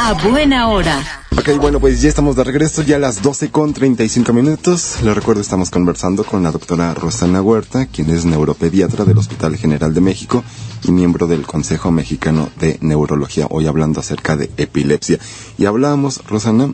A 0.00 0.12
buena 0.12 0.68
hora. 0.68 1.02
Ok, 1.36 1.60
bueno, 1.60 1.80
pues 1.80 2.00
ya 2.00 2.08
estamos 2.08 2.36
de 2.36 2.44
regreso, 2.44 2.82
ya 2.82 2.96
a 2.96 2.98
las 3.00 3.20
12 3.20 3.50
con 3.50 3.74
35 3.74 4.32
minutos. 4.32 4.98
Les 5.02 5.12
recuerdo, 5.12 5.40
estamos 5.40 5.70
conversando 5.70 6.22
con 6.22 6.44
la 6.44 6.52
doctora 6.52 6.94
Rosana 6.94 7.42
Huerta, 7.42 7.86
quien 7.86 8.08
es 8.10 8.24
neuropediatra 8.24 9.04
del 9.04 9.18
Hospital 9.18 9.56
General 9.56 9.92
de 9.92 10.00
México 10.00 10.44
y 10.84 10.92
miembro 10.92 11.26
del 11.26 11.46
Consejo 11.46 11.90
Mexicano 11.90 12.48
de 12.60 12.78
Neurología, 12.80 13.48
hoy 13.50 13.66
hablando 13.66 13.98
acerca 13.98 14.36
de 14.36 14.50
epilepsia. 14.56 15.18
Y 15.58 15.66
hablábamos, 15.66 16.22
Rosana, 16.28 16.72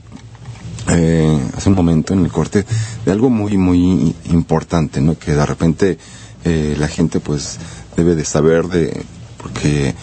eh, 0.91 1.39
hace 1.57 1.71
un 1.71 1.77
momento 1.77 2.13
en 2.13 2.27
el 2.27 2.31
corte, 2.31 2.67
de 3.07 3.11
algo 3.11 3.31
muy, 3.31 3.57
muy 3.57 4.15
importante, 4.31 5.01
¿no? 5.01 5.19
Que 5.19 5.33
de 5.33 5.47
repente 5.47 5.99
eh, 6.45 6.77
la 6.79 6.89
gente 6.89 7.21
pues 7.21 7.59
debe 7.97 8.17
de 8.17 8.25
saber 8.27 8.67
de, 8.69 9.03
porque 9.39 9.95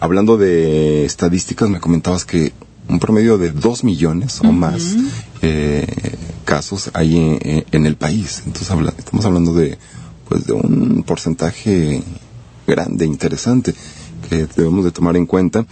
hablando 0.00 0.38
de 0.38 1.04
estadísticas 1.04 1.68
me 1.68 1.78
comentabas 1.78 2.24
que 2.24 2.54
un 2.88 2.98
promedio 2.98 3.38
de 3.38 3.50
dos 3.50 3.84
millones 3.84 4.40
o 4.40 4.52
más 4.52 4.96
eh, 5.42 5.86
casos 6.44 6.90
hay 6.94 7.16
en, 7.16 7.64
en 7.70 7.86
el 7.86 7.96
país. 7.96 8.42
Entonces 8.46 8.70
habla, 8.70 8.92
estamos 8.96 9.24
hablando 9.24 9.54
de, 9.54 9.78
pues, 10.28 10.46
de 10.46 10.52
un 10.52 11.04
porcentaje 11.06 12.02
grande, 12.66 13.06
interesante, 13.06 13.74
que 14.28 14.46
debemos 14.56 14.84
de 14.84 14.90
tomar 14.90 15.16
en 15.16 15.26
cuenta, 15.26 15.66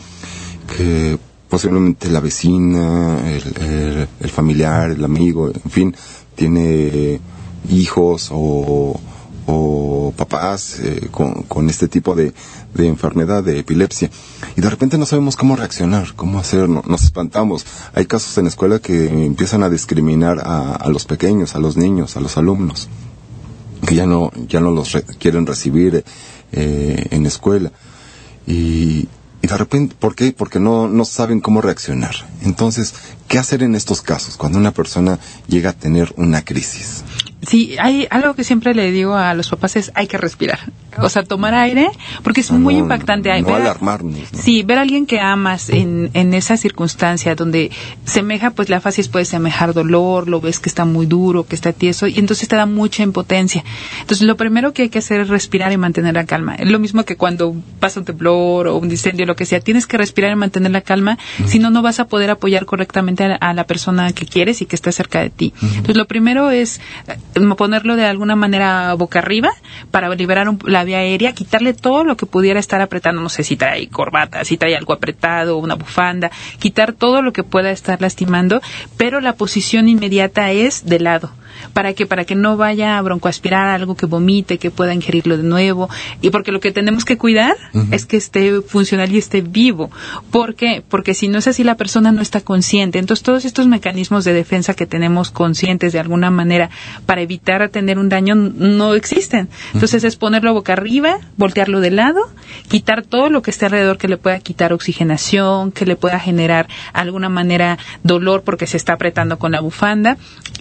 que 0.77 1.19
posiblemente 1.49 2.11
la 2.11 2.21
vecina, 2.21 3.19
el, 3.31 3.65
el, 3.65 4.09
el 4.21 4.31
familiar, 4.31 4.91
el 4.91 5.05
amigo, 5.05 5.49
en 5.49 5.71
fin, 5.71 5.97
tiene 6.35 7.21
hijos 7.71 8.29
o, 8.33 9.01
o 9.51 10.13
papás 10.15 10.79
eh, 10.81 11.09
con, 11.11 11.43
con, 11.45 11.71
este 11.71 11.89
tipo 11.89 12.15
de, 12.15 12.35
de, 12.75 12.87
enfermedad, 12.87 13.43
de 13.43 13.59
epilepsia. 13.59 14.11
Y 14.57 14.61
de 14.61 14.69
repente 14.69 14.99
no 14.99 15.07
sabemos 15.07 15.37
cómo 15.37 15.57
reaccionar, 15.57 16.15
cómo 16.15 16.39
hacer, 16.39 16.69
no, 16.69 16.83
nos 16.87 17.03
espantamos. 17.03 17.65
Hay 17.95 18.05
casos 18.05 18.37
en 18.37 18.45
la 18.45 18.51
escuela 18.51 18.79
que 18.79 19.07
empiezan 19.07 19.63
a 19.63 19.71
discriminar 19.71 20.41
a, 20.41 20.75
a 20.75 20.89
los 20.91 21.07
pequeños, 21.07 21.55
a 21.55 21.61
los 21.61 21.79
niños, 21.79 22.19
a 22.19 22.21
los 22.21 22.37
alumnos, 22.37 22.91
que 23.87 23.95
ya 23.95 24.05
no, 24.05 24.31
ya 24.49 24.61
no 24.61 24.71
los 24.71 24.93
re 24.93 25.03
quieren 25.19 25.47
recibir 25.47 26.05
eh, 26.53 27.07
en 27.11 27.25
escuela. 27.25 27.73
Y, 28.47 29.09
y 29.41 29.47
de 29.47 29.57
repente, 29.57 29.97
¿por 29.99 30.15
qué? 30.15 30.33
Porque 30.33 30.61
no, 30.61 30.89
no 30.89 31.07
saben 31.07 31.41
cómo 31.41 31.63
reaccionar. 31.63 32.15
Entonces, 32.43 32.93
¿qué 33.29 33.39
hacer 33.39 33.63
en 33.63 33.77
estos 33.77 34.03
casos 34.03 34.37
cuando 34.37 34.59
una 34.59 34.73
persona 34.73 35.19
llega 35.47 35.71
a 35.71 35.73
tener 35.73 36.13
una 36.19 36.45
crisis? 36.45 37.05
Sí, 37.49 37.77
hay 37.79 38.07
algo 38.11 38.35
que 38.35 38.45
siempre 38.45 38.75
le 38.75 38.91
digo 38.91 39.15
a 39.15 39.33
los 39.33 39.49
papás 39.49 39.77
es 39.77 39.91
hay 39.95 40.07
que 40.07 40.19
respirar. 40.19 40.59
O 41.01 41.09
sea, 41.09 41.23
tomar 41.23 41.55
aire, 41.55 41.89
porque 42.23 42.41
es 42.41 42.51
no, 42.51 42.59
muy 42.59 42.77
impactante. 42.77 43.31
No 43.41 43.47
ver, 43.47 43.63
alarmarnos. 43.63 44.33
¿no? 44.33 44.39
Sí, 44.39 44.63
ver 44.65 44.79
a 44.79 44.83
alguien 44.83 45.07
que 45.07 45.21
amas 45.21 45.71
en, 45.71 46.11
en 46.15 46.35
esa 46.35 46.57
circunstancia 46.57 47.35
donde 47.37 47.71
semeja, 48.05 48.51
pues 48.51 48.69
la 48.69 48.81
fasis 48.81 49.09
puede 49.09 49.25
semejar 49.25 49.75
dolor, 49.75 50.29
lo 50.29 50.41
ves 50.41 50.59
que 50.59 50.69
está 50.69 50.85
muy 50.85 51.07
duro, 51.07 51.47
que 51.47 51.55
está 51.55 51.73
tieso, 51.73 52.07
y 52.07 52.19
entonces 52.19 52.49
te 52.49 52.57
da 52.57 52.67
mucha 52.67 53.03
impotencia. 53.03 53.65
Entonces, 54.01 54.27
lo 54.27 54.37
primero 54.37 54.73
que 54.73 54.83
hay 54.83 54.89
que 54.89 54.99
hacer 54.99 55.21
es 55.21 55.29
respirar 55.29 55.73
y 55.73 55.77
mantener 55.77 56.15
la 56.15 56.27
calma. 56.27 56.57
Es 56.57 56.69
lo 56.69 56.79
mismo 56.79 57.05
que 57.05 57.17
cuando 57.17 57.55
pasa 57.79 58.01
un 58.01 58.07
temblor 58.07 58.67
o 58.67 58.77
un 58.77 58.91
incendio, 58.91 59.25
lo 59.25 59.37
que 59.37 59.47
sea, 59.47 59.61
tienes 59.61 59.87
que 59.87 59.97
respirar 59.99 60.33
y 60.33 60.37
mantener 60.37 60.73
la 60.73 60.81
calma, 60.81 61.17
uh 61.39 61.43
-huh. 61.43 61.49
si 61.49 61.59
no, 61.61 61.71
no 61.71 61.81
vas 61.81 62.01
a 62.01 62.09
poder 62.09 62.31
apoyar 62.31 62.67
correctamente 62.67 63.25
a, 63.25 63.37
a, 63.37 63.55
la 63.55 63.65
persona 63.65 64.13
que 64.13 64.27
quieres 64.27 64.63
y 64.63 64.67
que 64.67 64.75
está 64.75 64.91
cerca 64.91 65.21
de 65.21 65.31
ti. 65.31 65.53
Uh 65.57 65.65
-huh. 65.65 65.69
Entonces, 65.69 65.97
lo 65.97 66.07
primero 66.07 66.51
es 66.51 66.81
ponerlo 67.57 67.97
de 67.97 68.07
alguna 68.07 68.37
manera 68.37 68.95
boca 68.95 69.19
arriba 69.21 69.51
para 69.91 70.15
liberar 70.15 70.49
un, 70.49 70.59
la 70.65 70.85
vía 70.85 70.99
aérea, 70.99 71.33
quitarle 71.33 71.75
todo 71.75 72.05
lo 72.05 72.17
que 72.17 72.27
pudiera 72.27 72.61
estar 72.61 72.81
apretando, 72.81 73.21
no 73.23 73.29
sé 73.29 73.43
si 73.45 73.57
trae 73.57 73.89
corbata, 73.89 74.45
si 74.45 74.57
trae 74.57 74.77
algo 74.77 74.93
apretado, 74.93 75.59
una 75.59 75.75
bufanda, 75.75 76.31
quitar 76.59 76.93
todo 76.93 77.23
lo 77.23 77.33
que 77.33 77.45
pueda 77.45 77.71
estar 77.71 78.01
lastimando, 78.01 78.61
pero 78.97 79.21
la 79.21 79.35
posición 79.35 79.89
inmediata 79.89 80.51
es 80.51 80.87
de 80.87 81.01
lado 81.01 81.31
para 81.73 81.93
que 81.95 82.07
para 82.07 82.25
que 82.25 82.35
no 82.35 82.57
vaya 82.57 82.99
a 82.99 83.03
broncoaspirar 83.03 83.69
algo 83.69 83.97
que 83.97 84.07
vomite, 84.07 84.59
que 84.59 84.71
pueda 84.71 84.95
ingerirlo 84.95 85.37
de 85.37 85.43
nuevo 85.43 85.89
y 86.21 86.31
porque 86.31 86.53
lo 86.53 86.61
que 86.61 86.73
tenemos 86.73 87.05
que 87.05 87.17
cuidar 87.17 87.57
uh 87.75 87.79
-huh. 87.79 87.95
es 87.95 88.07
que 88.07 88.17
esté 88.17 88.61
funcional 88.63 89.13
y 89.13 89.19
esté 89.19 89.41
vivo. 89.41 89.91
¿Por 90.31 90.55
qué? 90.55 90.83
Porque 90.89 91.15
si 91.15 91.29
no 91.29 91.39
es 91.39 91.49
así 91.49 91.65
la 91.65 91.77
persona 91.77 92.13
no 92.13 92.23
está 92.23 92.41
consciente. 92.41 92.99
Entonces 92.99 93.23
todos 93.23 93.45
estos 93.45 93.67
mecanismos 93.67 94.25
de 94.25 94.33
defensa 94.33 94.75
que 94.75 94.87
tenemos 94.87 95.31
conscientes 95.31 95.93
de 95.93 96.01
alguna 96.01 96.31
manera 96.31 96.71
para 97.07 97.21
evitar 97.21 97.69
tener 97.69 97.99
un 97.99 98.09
daño 98.09 98.35
no 98.35 98.95
existen. 98.95 99.49
Entonces 99.75 100.03
uh 100.03 100.07
-huh. 100.07 100.09
es 100.09 100.17
ponerlo 100.17 100.55
boca 100.55 100.73
arriba, 100.73 101.19
voltearlo 101.37 101.81
de 101.81 101.91
lado, 101.91 102.21
quitar 102.69 103.03
todo 103.03 103.31
lo 103.31 103.43
que 103.43 103.51
esté 103.51 103.67
alrededor 103.67 103.99
que 103.99 104.09
le 104.09 104.17
pueda 104.17 104.39
quitar 104.41 104.73
oxigenación, 104.73 105.73
que 105.73 105.87
le 105.87 105.97
pueda 105.97 106.19
generar 106.19 106.69
alguna 106.93 107.29
manera 107.29 107.79
dolor 108.03 108.43
porque 108.43 108.67
se 108.67 108.77
está 108.77 108.95
apretando 108.95 109.39
con 109.39 109.53
la 109.53 109.61
bufanda, 109.61 110.17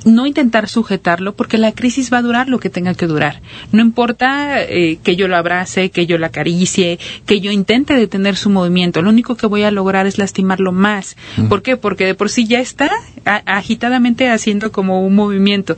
no 0.05 0.25
intentar 0.25 0.69
sujetarlo 0.87 1.33
porque 1.33 1.57
la 1.57 1.73
crisis 1.73 2.11
va 2.11 2.19
a 2.19 2.21
durar 2.21 2.47
lo 2.47 2.59
que 2.59 2.69
tenga 2.69 2.93
que 2.93 3.07
durar. 3.07 3.41
No 3.73 3.81
importa 3.81 4.61
eh, 4.61 4.97
que 5.03 5.17
yo 5.17 5.27
lo 5.27 5.35
abrace, 5.35 5.89
que 5.89 6.05
yo 6.05 6.17
lo 6.17 6.25
acaricie, 6.25 6.97
que 7.25 7.41
yo 7.41 7.51
intente 7.51 7.93
detener 7.93 8.37
su 8.37 8.49
movimiento. 8.49 9.01
Lo 9.01 9.09
único 9.09 9.35
que 9.35 9.47
voy 9.47 9.63
a 9.63 9.71
lograr 9.71 10.07
es 10.07 10.17
lastimarlo 10.17 10.71
más. 10.71 11.17
Mm. 11.35 11.47
¿Por 11.49 11.61
qué? 11.61 11.75
Porque 11.75 12.05
de 12.05 12.15
por 12.15 12.29
sí 12.29 12.47
ya 12.47 12.61
está 12.61 12.89
agitadamente 13.45 14.29
haciendo 14.29 14.71
como 14.71 15.05
un 15.05 15.15
movimiento 15.15 15.75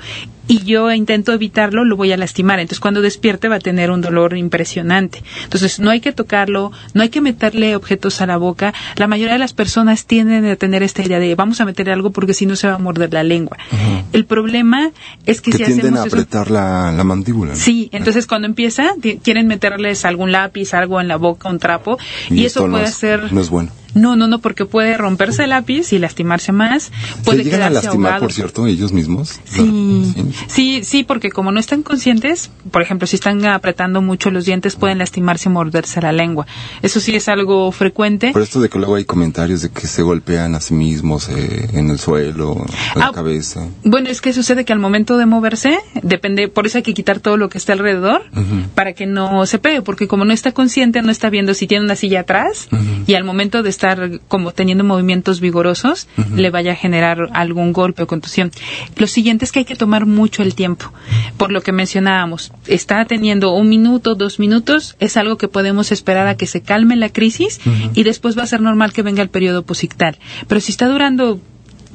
y 0.50 0.64
yo 0.64 0.92
intento 0.92 1.32
evitarlo, 1.32 1.86
lo 1.86 1.96
voy 1.96 2.12
a 2.12 2.18
lastimar. 2.18 2.60
Entonces, 2.60 2.80
cuando 2.80 3.02
despierte 3.02 3.48
va 3.48 3.58
a 3.58 3.60
tener 3.60 3.92
un 3.92 4.02
dolor 4.02 4.36
impresionante. 4.36 5.24
Entonces, 5.44 5.80
no 5.80 5.92
hay 5.92 6.02
que 6.02 6.12
tocarlo, 6.12 6.72
no 6.96 7.04
hay 7.04 7.10
que 7.10 7.22
meterle 7.22 7.76
objetos 7.76 8.20
a 8.20 8.26
la 8.26 8.36
boca. 8.38 8.74
La 8.96 9.08
mayoría 9.08 9.34
de 9.34 9.40
las 9.40 9.54
personas 9.54 10.06
tienden 10.06 10.46
a 10.46 10.56
tener 10.56 10.82
esta 10.82 11.04
idea 11.04 11.20
de 11.20 11.36
vamos 11.36 11.62
a 11.62 11.66
meterle 11.66 11.94
algo 11.94 12.10
porque 12.10 12.34
si 12.34 12.48
no 12.48 12.56
se 12.56 12.68
va 12.68 12.74
a 12.74 12.78
morder 12.80 13.14
la 13.14 13.24
lengua. 13.24 13.58
Uh 13.72 13.76
-huh. 13.76 14.04
El 14.12 14.26
problema 14.26 14.90
es 15.28 15.40
que, 15.42 15.52
que 15.52 15.58
si 15.58 15.64
tienden 15.66 15.94
hacemos 15.94 16.00
a 16.00 16.04
apretar 16.08 16.46
eso, 16.48 16.54
la, 16.56 16.92
la, 16.94 17.04
mandíbula. 17.04 17.52
¿no? 17.52 17.56
Sí, 17.56 17.90
entonces 17.92 18.26
cuando 18.26 18.48
empieza, 18.48 18.96
quieren 19.22 19.46
meterles 19.46 20.04
algún 20.04 20.32
lápiz, 20.32 20.74
algo 20.74 21.00
en 21.00 21.08
la 21.08 21.18
boca, 21.18 21.48
un 21.48 21.60
trapo, 21.60 22.00
y, 22.32 22.42
y 22.42 22.46
eso 22.46 22.62
puede 22.62 22.72
no 22.72 22.80
es, 22.80 22.96
ser... 22.96 23.32
No 23.32 23.40
es 23.40 23.52
bueno. 23.52 23.72
No, 23.96 24.16
no, 24.16 24.28
no, 24.28 24.40
porque 24.40 24.66
puede 24.66 24.98
romperse 24.98 25.44
el 25.44 25.50
lápiz 25.50 25.94
y 25.94 26.00
lastimarse 26.00 26.52
más. 26.52 26.92
Puede 27.24 27.40
¿Se 27.40 27.44
llegan 27.46 27.64
a 27.64 27.70
lastimar, 27.70 28.14
ahogado. 28.14 28.26
por 28.26 28.34
cierto, 28.34 28.68
ellos 28.68 28.94
mismos? 28.94 29.40
Sí, 29.46 30.14
sí, 30.14 30.39
sí, 30.48 31.04
porque 31.04 31.32
como 31.32 31.52
no 31.52 31.60
están 31.60 31.84
conscientes, 31.84 32.52
por 32.72 32.82
ejemplo, 32.82 33.08
si 33.08 33.16
están 33.16 33.46
apretando 33.46 34.02
mucho 34.02 34.32
los 34.32 34.46
dientes, 34.46 34.76
pueden 34.76 35.00
lastimarse 35.00 35.50
y 35.50 35.52
morderse 35.52 36.02
la 36.02 36.12
lengua. 36.12 36.46
Eso 36.82 37.00
sí 37.00 37.16
es 37.16 37.28
algo 37.28 37.72
frecuente. 37.72 38.32
Pero 38.34 38.44
esto 38.44 38.62
de 38.62 38.70
que 38.70 38.78
luego 38.78 38.96
hay 38.96 39.06
comentarios 39.06 39.62
de 39.62 39.70
que 39.70 39.88
se 39.88 40.02
golpean 40.02 40.56
a 40.56 40.62
sí 40.62 40.74
mismos 40.74 41.30
eh, 41.30 41.70
en 41.74 41.90
el 41.90 42.00
suelo, 42.00 42.54
en 42.54 43.02
ah, 43.02 43.08
la 43.08 43.12
cabeza. 43.12 43.68
Bueno, 43.84 44.10
es 44.10 44.22
que 44.22 44.34
sucede 44.34 44.66
que 44.66 44.74
al 44.74 44.80
momento 44.80 45.18
de 45.18 45.26
moverse, 45.26 45.78
depende, 46.02 46.48
por 46.48 46.66
eso 46.68 46.78
hay 46.78 46.84
que 46.84 46.94
quitar 46.94 47.20
todo 47.20 47.38
lo 47.38 47.50
que 47.50 47.58
está 47.58 47.74
alrededor 47.74 48.22
uh 48.34 48.40
-huh. 48.40 48.68
para 48.76 48.94
que 48.94 49.06
no 49.06 49.46
se 49.46 49.60
pegue, 49.60 49.82
porque 49.82 50.08
como 50.08 50.26
no 50.26 50.34
está 50.34 50.52
consciente, 50.52 51.02
no 51.02 51.12
está 51.12 51.30
viendo 51.30 51.54
si 51.54 51.68
tiene 51.68 51.86
una 51.86 51.96
silla 51.96 52.22
atrás 52.22 52.68
uh 52.72 52.76
-huh. 52.76 53.04
y 53.08 53.16
al 53.16 53.24
momento 53.24 53.64
de 53.64 53.70
estar 53.70 54.20
como 54.28 54.52
teniendo 54.52 54.84
movimientos 54.84 55.40
vigorosos 55.40 56.08
uh 56.18 56.22
-huh. 56.22 56.36
le 56.36 56.50
vaya 56.50 56.74
a 56.74 56.76
generar 56.76 57.30
algún 57.34 57.74
golpe 57.74 58.04
o 58.04 58.08
contusión. 58.08 58.52
Lo 58.96 59.08
siguiente 59.08 59.46
es 59.46 59.52
que 59.52 59.60
hay 59.60 59.66
que 59.66 59.76
tomar 59.76 60.06
mucho 60.06 60.29
el 60.38 60.56
tiempo. 60.56 60.92
Por 61.38 61.52
lo 61.52 61.62
que 61.62 61.72
mencionábamos, 61.72 62.52
está 62.68 63.06
teniendo 63.06 63.52
un 63.52 63.70
minuto, 63.70 64.16
dos 64.16 64.40
minutos, 64.40 64.96
es 65.00 65.18
algo 65.18 65.38
que 65.38 65.48
podemos 65.48 65.92
esperar 65.92 66.28
a 66.28 66.36
que 66.36 66.48
se 66.48 66.62
calme 66.62 66.96
la 66.96 67.10
crisis 67.10 67.60
uh 67.66 67.70
-huh. 67.70 67.92
y 67.94 68.04
después 68.04 68.38
va 68.38 68.44
a 68.44 68.48
ser 68.48 68.62
normal 68.62 68.94
que 68.94 69.02
venga 69.02 69.22
el 69.22 69.30
periodo 69.30 69.64
posictal. 69.64 70.18
Pero 70.48 70.62
si 70.62 70.72
está 70.72 70.88
durando 70.88 71.40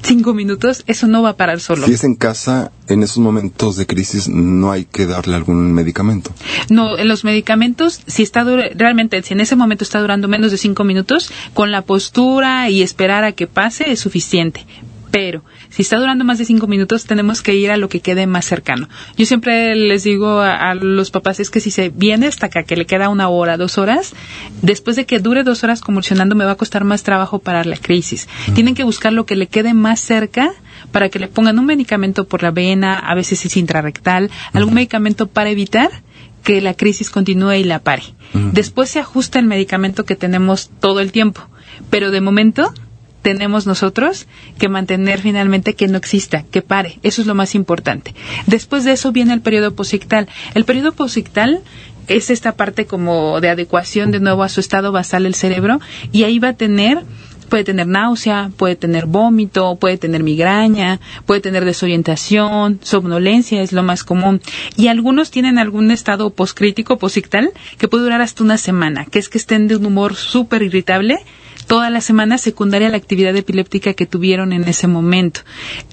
cinco 0.04 0.34
minutos, 0.34 0.84
eso 0.86 1.06
no 1.06 1.22
va 1.22 1.30
a 1.30 1.36
parar 1.36 1.60
solo. 1.60 1.86
Si 1.86 1.92
es 1.92 2.04
en 2.04 2.14
casa, 2.14 2.70
en 2.88 3.02
esos 3.02 3.18
momentos 3.18 3.76
de 3.76 3.86
crisis, 3.86 4.28
no 4.28 4.70
hay 4.70 4.84
que 4.84 5.06
darle 5.06 5.34
algún 5.34 5.72
medicamento. 5.72 6.30
No, 6.68 6.98
en 6.98 7.08
los 7.08 7.24
medicamentos, 7.24 8.00
si 8.06 8.22
está 8.22 8.44
realmente, 8.44 9.22
si 9.22 9.34
en 9.34 9.40
ese 9.40 9.56
momento 9.56 9.84
está 9.84 10.00
durando 10.00 10.28
menos 10.28 10.50
de 10.50 10.58
cinco 10.58 10.84
minutos, 10.84 11.30
con 11.54 11.70
la 11.70 11.82
postura 11.82 12.68
y 12.70 12.82
esperar 12.82 13.24
a 13.24 13.32
que 13.32 13.46
pase 13.46 13.90
es 13.90 14.00
suficiente. 14.00 14.66
Pero 15.14 15.44
si 15.68 15.82
está 15.82 15.96
durando 15.96 16.24
más 16.24 16.38
de 16.38 16.44
cinco 16.44 16.66
minutos, 16.66 17.04
tenemos 17.04 17.40
que 17.40 17.54
ir 17.54 17.70
a 17.70 17.76
lo 17.76 17.88
que 17.88 18.00
quede 18.00 18.26
más 18.26 18.46
cercano. 18.46 18.88
Yo 19.16 19.24
siempre 19.26 19.76
les 19.76 20.02
digo 20.02 20.40
a, 20.40 20.70
a, 20.70 20.74
los 20.74 21.12
papás 21.12 21.38
es 21.38 21.50
que 21.50 21.60
si 21.60 21.70
se 21.70 21.90
viene 21.90 22.26
hasta 22.26 22.46
acá, 22.46 22.64
que 22.64 22.76
le 22.76 22.84
queda 22.84 23.08
una 23.08 23.28
hora, 23.28 23.56
dos 23.56 23.78
horas, 23.78 24.12
después 24.60 24.96
de 24.96 25.06
que 25.06 25.20
dure 25.20 25.44
dos 25.44 25.62
horas 25.62 25.82
convulsionando, 25.82 26.34
me 26.34 26.44
va 26.44 26.50
a 26.50 26.56
costar 26.56 26.82
más 26.82 27.04
trabajo 27.04 27.38
para 27.38 27.62
la 27.62 27.76
crisis. 27.76 28.26
Mm. 28.48 28.54
Tienen 28.54 28.74
que 28.74 28.82
buscar 28.82 29.12
lo 29.12 29.24
que 29.24 29.36
le 29.36 29.46
quede 29.46 29.72
más 29.72 30.00
cerca 30.00 30.52
para 30.90 31.08
que 31.10 31.20
le 31.20 31.28
pongan 31.28 31.60
un 31.60 31.66
medicamento 31.66 32.24
por 32.26 32.42
la 32.42 32.50
vena, 32.50 32.98
a 32.98 33.14
veces 33.14 33.46
es 33.46 33.56
intrarrectal, 33.56 34.32
algún 34.52 34.72
mm. 34.72 34.78
medicamento 34.78 35.28
para 35.28 35.50
evitar 35.50 35.90
que 36.42 36.60
la 36.60 36.74
crisis 36.74 37.10
continúe 37.10 37.52
y 37.52 37.64
la 37.64 37.78
pare. 37.78 38.02
Después 38.52 38.90
se 38.90 38.98
ajusta 38.98 39.38
el 39.38 39.46
medicamento 39.46 40.04
que 40.04 40.16
tenemos 40.16 40.72
todo 40.80 40.98
el 40.98 41.12
tiempo, 41.12 41.48
pero 41.88 42.10
de 42.10 42.20
momento 42.20 42.74
tenemos 43.24 43.66
nosotros 43.66 44.26
que 44.58 44.68
mantener 44.68 45.18
finalmente 45.18 45.74
que 45.74 45.88
no 45.88 45.96
exista, 45.96 46.44
que 46.44 46.60
pare. 46.60 46.98
Eso 47.02 47.22
es 47.22 47.26
lo 47.26 47.34
más 47.34 47.54
importante. 47.54 48.14
Después 48.46 48.84
de 48.84 48.92
eso 48.92 49.12
viene 49.12 49.32
el 49.32 49.40
periodo 49.40 49.74
posictal. 49.74 50.28
El 50.54 50.66
periodo 50.66 50.92
posictal 50.92 51.62
es 52.06 52.28
esta 52.28 52.52
parte 52.52 52.84
como 52.84 53.40
de 53.40 53.48
adecuación 53.48 54.10
de 54.10 54.20
nuevo 54.20 54.42
a 54.42 54.50
su 54.50 54.60
estado 54.60 54.92
basal 54.92 55.22
del 55.22 55.34
cerebro 55.34 55.80
y 56.12 56.24
ahí 56.24 56.38
va 56.38 56.48
a 56.50 56.52
tener 56.52 57.02
puede 57.54 57.62
tener 57.62 57.86
náusea, 57.86 58.50
puede 58.56 58.74
tener 58.74 59.06
vómito, 59.06 59.76
puede 59.76 59.96
tener 59.96 60.24
migraña, 60.24 60.98
puede 61.24 61.40
tener 61.40 61.64
desorientación, 61.64 62.80
somnolencia 62.82 63.62
es 63.62 63.70
lo 63.70 63.84
más 63.84 64.02
común. 64.02 64.40
Y 64.76 64.88
algunos 64.88 65.30
tienen 65.30 65.60
algún 65.60 65.92
estado 65.92 66.30
poscrítico, 66.30 66.98
posictal, 66.98 67.52
que 67.78 67.86
puede 67.86 68.02
durar 68.02 68.22
hasta 68.22 68.42
una 68.42 68.58
semana, 68.58 69.04
que 69.04 69.20
es 69.20 69.28
que 69.28 69.38
estén 69.38 69.68
de 69.68 69.76
un 69.76 69.86
humor 69.86 70.16
súper 70.16 70.62
irritable 70.62 71.20
toda 71.68 71.90
la 71.90 72.00
semana 72.00 72.38
secundaria 72.38 72.88
a 72.88 72.90
la 72.90 72.96
actividad 72.96 73.36
epiléptica 73.36 73.94
que 73.94 74.04
tuvieron 74.04 74.52
en 74.52 74.64
ese 74.64 74.88
momento. 74.88 75.42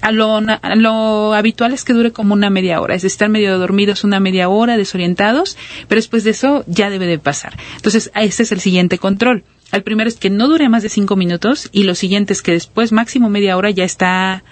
A 0.00 0.10
lo, 0.10 1.32
habitual 1.32 1.74
es 1.74 1.84
que 1.84 1.92
dure 1.92 2.10
como 2.10 2.34
una 2.34 2.50
media 2.50 2.80
hora, 2.80 2.96
es 2.96 3.04
estar 3.04 3.28
medio 3.28 3.56
dormidos 3.56 4.02
una 4.02 4.18
media 4.18 4.48
hora, 4.48 4.76
desorientados, 4.76 5.56
pero 5.86 6.00
después 6.00 6.24
de 6.24 6.30
eso 6.30 6.64
ya 6.66 6.90
debe 6.90 7.06
de 7.06 7.20
pasar. 7.20 7.56
Entonces, 7.76 8.10
ese 8.16 8.42
es 8.42 8.50
el 8.50 8.58
siguiente 8.58 8.98
control. 8.98 9.44
El 9.72 9.82
primero 9.82 10.08
es 10.08 10.16
que 10.16 10.30
no 10.30 10.48
dure 10.48 10.68
más 10.68 10.82
de 10.82 10.90
cinco 10.90 11.16
minutos 11.16 11.70
y 11.72 11.84
lo 11.84 11.94
siguiente 11.94 12.34
es 12.34 12.42
que 12.42 12.52
después, 12.52 12.92
máximo 12.92 13.30
media 13.30 13.56
hora, 13.56 13.70
ya 13.70 13.84
está 13.84 14.44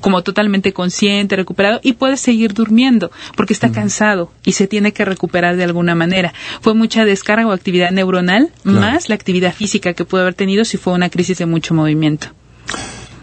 como 0.00 0.22
totalmente 0.22 0.72
consciente, 0.72 1.36
recuperado 1.36 1.78
y 1.82 1.92
puede 1.92 2.16
seguir 2.16 2.54
durmiendo 2.54 3.10
porque 3.36 3.52
está 3.52 3.70
cansado 3.70 4.32
y 4.44 4.52
se 4.52 4.66
tiene 4.66 4.92
que 4.92 5.04
recuperar 5.04 5.56
de 5.56 5.64
alguna 5.64 5.94
manera. 5.94 6.32
Fue 6.60 6.74
mucha 6.74 7.04
descarga 7.04 7.46
o 7.46 7.52
actividad 7.52 7.90
neuronal 7.90 8.50
más 8.64 9.08
la 9.08 9.14
actividad 9.14 9.54
física 9.54 9.92
que 9.92 10.04
puede 10.04 10.22
haber 10.22 10.34
tenido 10.34 10.64
si 10.64 10.76
fue 10.76 10.92
una 10.92 11.10
crisis 11.10 11.38
de 11.38 11.46
mucho 11.46 11.74
movimiento. 11.74 12.28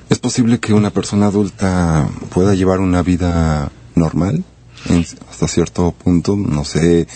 ¿Es 0.10 0.20
posible 0.20 0.60
que 0.60 0.74
una 0.74 0.92
persona 0.92 1.28
adulta 1.28 2.08
pueda 2.30 2.54
llevar 2.54 2.80
una 2.80 3.02
vida 3.02 3.72
normal 3.96 4.44
hasta 5.30 5.48
cierto 5.48 5.92
punto? 5.92 6.38
No 6.38 6.64
sé, 6.64 7.08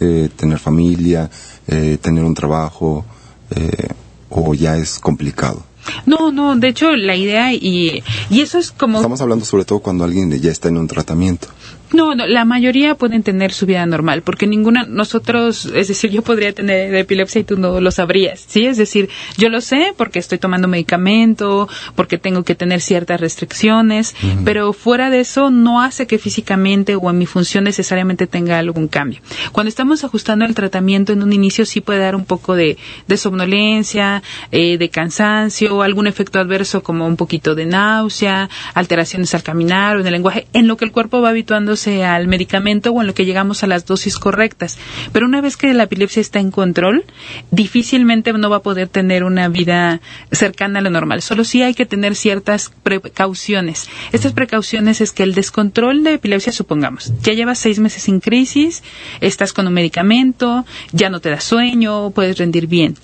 eh, 0.00 0.28
tener 0.34 0.58
familia, 0.58 1.30
eh, 1.68 1.98
tener 2.00 2.24
un 2.24 2.34
trabajo, 2.34 3.04
eh, 3.50 3.88
o 4.30 4.54
ya 4.54 4.76
es 4.76 4.98
complicado. 4.98 5.64
No, 6.04 6.32
no, 6.32 6.56
de 6.56 6.68
hecho 6.68 6.90
la 6.96 7.14
idea 7.14 7.52
y, 7.52 8.02
y 8.28 8.40
eso 8.40 8.58
es 8.58 8.72
como... 8.72 8.98
Estamos 8.98 9.20
hablando 9.20 9.44
sobre 9.44 9.64
todo 9.64 9.78
cuando 9.80 10.04
alguien 10.04 10.30
ya 10.40 10.50
está 10.50 10.68
en 10.68 10.78
un 10.78 10.88
tratamiento. 10.88 11.48
No, 11.92 12.14
no, 12.14 12.26
la 12.26 12.44
mayoría 12.44 12.94
pueden 12.96 13.22
tener 13.22 13.52
su 13.52 13.66
vida 13.66 13.86
normal, 13.86 14.22
porque 14.22 14.46
ninguna, 14.46 14.84
nosotros, 14.84 15.66
es 15.66 15.88
decir, 15.88 16.10
yo 16.10 16.22
podría 16.22 16.52
tener 16.52 16.94
epilepsia 16.94 17.40
y 17.40 17.44
tú 17.44 17.56
no 17.56 17.80
lo 17.80 17.90
sabrías, 17.90 18.44
¿sí? 18.46 18.66
Es 18.66 18.76
decir, 18.76 19.08
yo 19.36 19.48
lo 19.48 19.60
sé 19.60 19.94
porque 19.96 20.18
estoy 20.18 20.38
tomando 20.38 20.68
medicamento, 20.68 21.68
porque 21.94 22.18
tengo 22.18 22.42
que 22.42 22.54
tener 22.54 22.80
ciertas 22.80 23.20
restricciones, 23.20 24.14
pero 24.44 24.72
fuera 24.72 25.10
de 25.10 25.20
eso 25.20 25.50
no 25.50 25.80
hace 25.80 26.06
que 26.06 26.18
físicamente 26.18 26.96
o 26.96 27.10
en 27.10 27.18
mi 27.18 27.26
función 27.26 27.64
necesariamente 27.64 28.26
tenga 28.26 28.58
algún 28.58 28.88
cambio. 28.88 29.20
Cuando 29.52 29.68
estamos 29.68 30.02
ajustando 30.02 30.44
el 30.44 30.54
tratamiento 30.54 31.12
en 31.12 31.22
un 31.22 31.32
inicio 31.32 31.64
sí 31.66 31.80
puede 31.80 32.00
dar 32.00 32.16
un 32.16 32.24
poco 32.24 32.56
de, 32.56 32.78
de 33.06 33.16
somnolencia, 33.16 34.22
eh, 34.50 34.76
de 34.78 34.88
cansancio, 34.88 35.82
algún 35.82 36.06
efecto 36.06 36.40
adverso 36.40 36.82
como 36.82 37.06
un 37.06 37.16
poquito 37.16 37.54
de 37.54 37.66
náusea, 37.66 38.50
alteraciones 38.74 39.34
al 39.34 39.42
caminar 39.42 39.96
o 39.96 40.00
en 40.00 40.06
el 40.06 40.12
lenguaje, 40.12 40.46
en 40.52 40.66
lo 40.66 40.76
que 40.76 40.84
el 40.84 40.92
cuerpo 40.92 41.20
va 41.20 41.28
habituando 41.28 41.75
al 41.86 42.26
medicamento 42.26 42.90
o 42.90 43.00
en 43.00 43.06
lo 43.06 43.14
que 43.14 43.24
llegamos 43.24 43.62
a 43.62 43.66
las 43.66 43.84
dosis 43.84 44.18
correctas. 44.18 44.78
Pero 45.12 45.26
una 45.26 45.40
vez 45.40 45.56
que 45.56 45.72
la 45.74 45.84
epilepsia 45.84 46.20
está 46.20 46.40
en 46.40 46.50
control, 46.50 47.04
difícilmente 47.50 48.32
no 48.32 48.50
va 48.50 48.56
a 48.56 48.62
poder 48.62 48.88
tener 48.88 49.24
una 49.24 49.48
vida 49.48 50.00
cercana 50.32 50.78
a 50.78 50.82
lo 50.82 50.90
normal. 50.90 51.22
Solo 51.22 51.44
sí 51.44 51.62
hay 51.62 51.74
que 51.74 51.86
tener 51.86 52.16
ciertas 52.16 52.72
precauciones. 52.82 53.88
Estas 54.12 54.32
precauciones 54.32 55.00
es 55.00 55.12
que 55.12 55.22
el 55.22 55.34
descontrol 55.34 56.04
de 56.04 56.14
epilepsia, 56.14 56.52
supongamos, 56.52 57.12
ya 57.22 57.32
llevas 57.32 57.58
seis 57.58 57.78
meses 57.78 58.02
sin 58.04 58.20
crisis, 58.20 58.82
estás 59.20 59.52
con 59.52 59.66
un 59.66 59.74
medicamento, 59.74 60.64
ya 60.92 61.10
no 61.10 61.20
te 61.20 61.30
da 61.30 61.40
sueño, 61.40 62.10
puedes 62.10 62.38
rendir 62.38 62.66
bien 62.66 62.96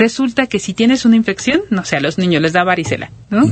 resulta 0.00 0.46
que 0.46 0.58
si 0.58 0.72
tienes 0.72 1.04
una 1.04 1.16
infección, 1.16 1.60
no 1.68 1.84
sé, 1.84 1.96
a 1.96 2.00
los 2.00 2.16
niños 2.16 2.40
les 2.40 2.54
da 2.54 2.64
varicela, 2.64 3.10
¿no? 3.28 3.44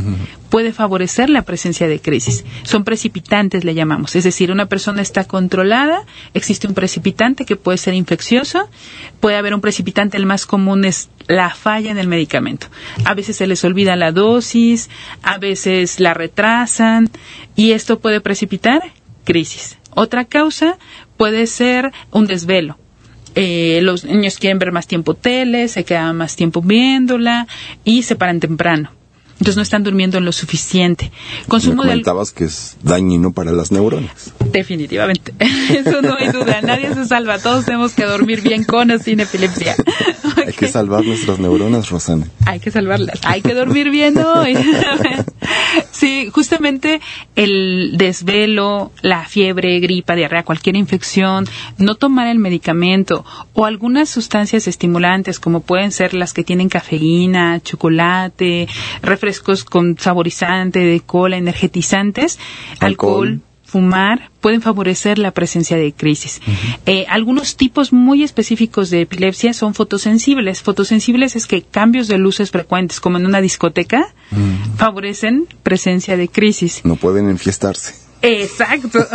Puede 0.49 0.73
favorecer 0.73 1.29
la 1.29 1.43
presencia 1.43 1.87
de 1.87 2.01
crisis. 2.01 2.43
Son 2.63 2.85
precipitantes, 2.85 3.65
le 3.65 3.75
llamamos. 3.75 4.17
Es 4.17 4.25
decir, 4.25 4.51
una 4.51 4.65
persona 4.65 5.03
está 5.03 5.25
controlada, 5.25 6.05
existe 6.33 6.67
un 6.67 6.73
precipitante 6.73 7.45
que 7.45 7.57
puede 7.57 7.77
ser 7.77 7.93
infeccioso, 7.93 8.71
puede 9.21 9.37
haber 9.37 9.53
un 9.53 9.61
precipitante, 9.61 10.17
el 10.17 10.25
más 10.25 10.47
común 10.47 10.87
es 10.87 11.11
la 11.27 11.51
falla 11.51 11.91
en 11.91 11.99
el 11.99 12.09
medicamento. 12.09 12.69
A 13.05 13.13
veces 13.13 13.37
se 13.37 13.47
les 13.47 13.63
olvida 13.63 13.95
la 13.97 14.11
dosis, 14.11 14.89
a 15.23 15.37
veces 15.37 16.01
la 16.01 16.15
retrasan 16.15 17.11
y 17.57 17.73
esto 17.73 17.99
puede 17.99 18.23
precipitar 18.23 18.81
crisis. 19.25 19.77
Otra 19.95 20.25
causa 20.25 20.79
puede 21.19 21.47
ser 21.47 21.93
un 22.11 22.27
desvelo 22.27 22.79
eh, 23.35 23.81
los 23.83 24.05
niños 24.05 24.39
quieren 24.39 24.59
ver 24.59 24.73
más 24.73 24.87
tiempo 24.87 25.15
tele, 25.15 25.69
se 25.69 25.85
quedan 25.85 26.17
más 26.17 26.37
tiempo 26.37 26.63
viéndola 26.63 27.47
y 27.85 28.03
se 28.03 28.17
paran 28.17 28.41
temprano. 28.41 28.98
Entonces 29.39 29.57
no 29.57 29.63
están 29.63 29.85
durmiendo 29.85 30.21
lo 30.21 30.33
suficiente. 30.33 31.13
Consumo 31.47 31.85
Me 31.85 31.91
comentabas 31.91 32.33
que 32.33 32.45
es 32.45 32.77
dañino 32.83 33.33
para 33.33 33.53
las 33.53 33.71
neuronas. 33.71 34.33
Definitivamente. 34.51 35.33
Eso 35.39 36.03
no 36.03 36.17
hay 36.19 36.33
duda. 36.33 36.61
Nadie 36.61 36.93
se 36.93 37.05
salva. 37.07 37.39
Todos 37.39 37.65
tenemos 37.65 37.93
que 37.93 38.05
dormir 38.05 38.41
bien 38.41 38.65
con 38.65 38.91
o 38.91 38.99
sin 38.99 39.21
epilepsia. 39.21 39.77
Hay 40.47 40.53
que 40.55 40.69
salvar 40.69 41.05
nuestras 41.05 41.39
neuronas, 41.39 41.91
Rosana. 41.91 42.27
Hay 42.47 42.59
que 42.59 42.71
salvarlas. 42.71 43.21
Hay 43.25 43.43
que 43.43 43.55
dormir 43.55 43.91
bien 43.91 44.17
hoy. 44.19 44.57
sí, 45.91 46.31
justamente 46.33 47.01
el 47.37 47.93
desvelo, 47.97 48.91
la 49.03 49.27
fiebre, 49.27 49.79
gripa, 49.81 50.15
diarrea, 50.15 50.45
cualquier 50.45 50.77
infección, 50.77 51.47
no 51.77 51.97
tomar 51.97 52.29
el 52.29 52.39
medicamento 52.39 53.25
o 53.53 53.67
algunas 53.67 54.09
sustancias 54.09 54.67
estimulantes 54.67 55.39
como 55.39 55.61
pueden 55.61 55.93
ser 55.93 56.15
las 56.15 56.33
que 56.33 56.45
tienen 56.45 56.69
cafeína, 56.69 57.61
chocolate, 57.61 58.69
refrescos 59.03 59.28
con 59.69 59.99
saborizante 59.99 60.81
de 60.81 61.01
cola, 61.01 61.37
energetizantes, 61.37 62.39
alcohol 62.81 63.41
fumar 63.69 64.31
pueden 64.41 64.63
favorecer 64.63 65.19
la 65.19 65.31
presencia 65.33 65.77
de 65.77 65.93
crisis. 65.93 66.41
Eh, 66.87 67.05
algunos 67.09 67.57
tipos 67.57 67.93
muy 67.93 68.25
específicos 68.25 68.89
de 68.89 69.03
epilepsia 69.03 69.53
son 69.53 69.75
fotosensibles. 69.75 70.63
Fotosensibles 70.63 71.37
es 71.37 71.47
que 71.47 71.63
cambios 71.63 72.09
de 72.09 72.17
luces 72.17 72.51
frecuentes, 72.51 72.99
como 72.99 73.19
en 73.19 73.27
una 73.27 73.43
discoteca, 73.43 74.15
favorecen 74.79 75.47
presencia 75.63 76.17
de 76.17 76.29
crisis. 76.29 76.81
No 76.85 76.97
pueden 76.97 77.29
enfiestarse. 77.29 78.08
Exacto. 78.23 79.07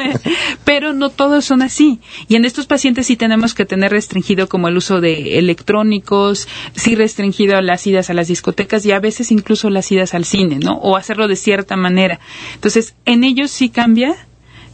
Pero 0.64 0.92
no 0.92 1.10
todos 1.10 1.44
son 1.44 1.62
así. 1.62 2.00
Y 2.28 2.36
en 2.36 2.44
estos 2.44 2.66
pacientes 2.66 3.06
sí 3.06 3.16
tenemos 3.16 3.54
que 3.54 3.64
tener 3.64 3.92
restringido 3.92 4.48
como 4.48 4.68
el 4.68 4.76
uso 4.76 5.00
de 5.00 5.38
electrónicos, 5.38 6.48
sí 6.74 6.94
restringido 6.94 7.60
las 7.60 7.86
idas 7.86 8.10
a 8.10 8.14
las 8.14 8.28
discotecas 8.28 8.84
y 8.84 8.92
a 8.92 9.00
veces 9.00 9.30
incluso 9.30 9.70
las 9.70 9.90
idas 9.92 10.14
al 10.14 10.24
cine, 10.24 10.58
¿no? 10.58 10.74
O 10.78 10.96
hacerlo 10.96 11.28
de 11.28 11.36
cierta 11.36 11.76
manera. 11.76 12.20
Entonces, 12.54 12.94
en 13.04 13.24
ellos 13.24 13.50
sí 13.50 13.68
cambia 13.68 14.16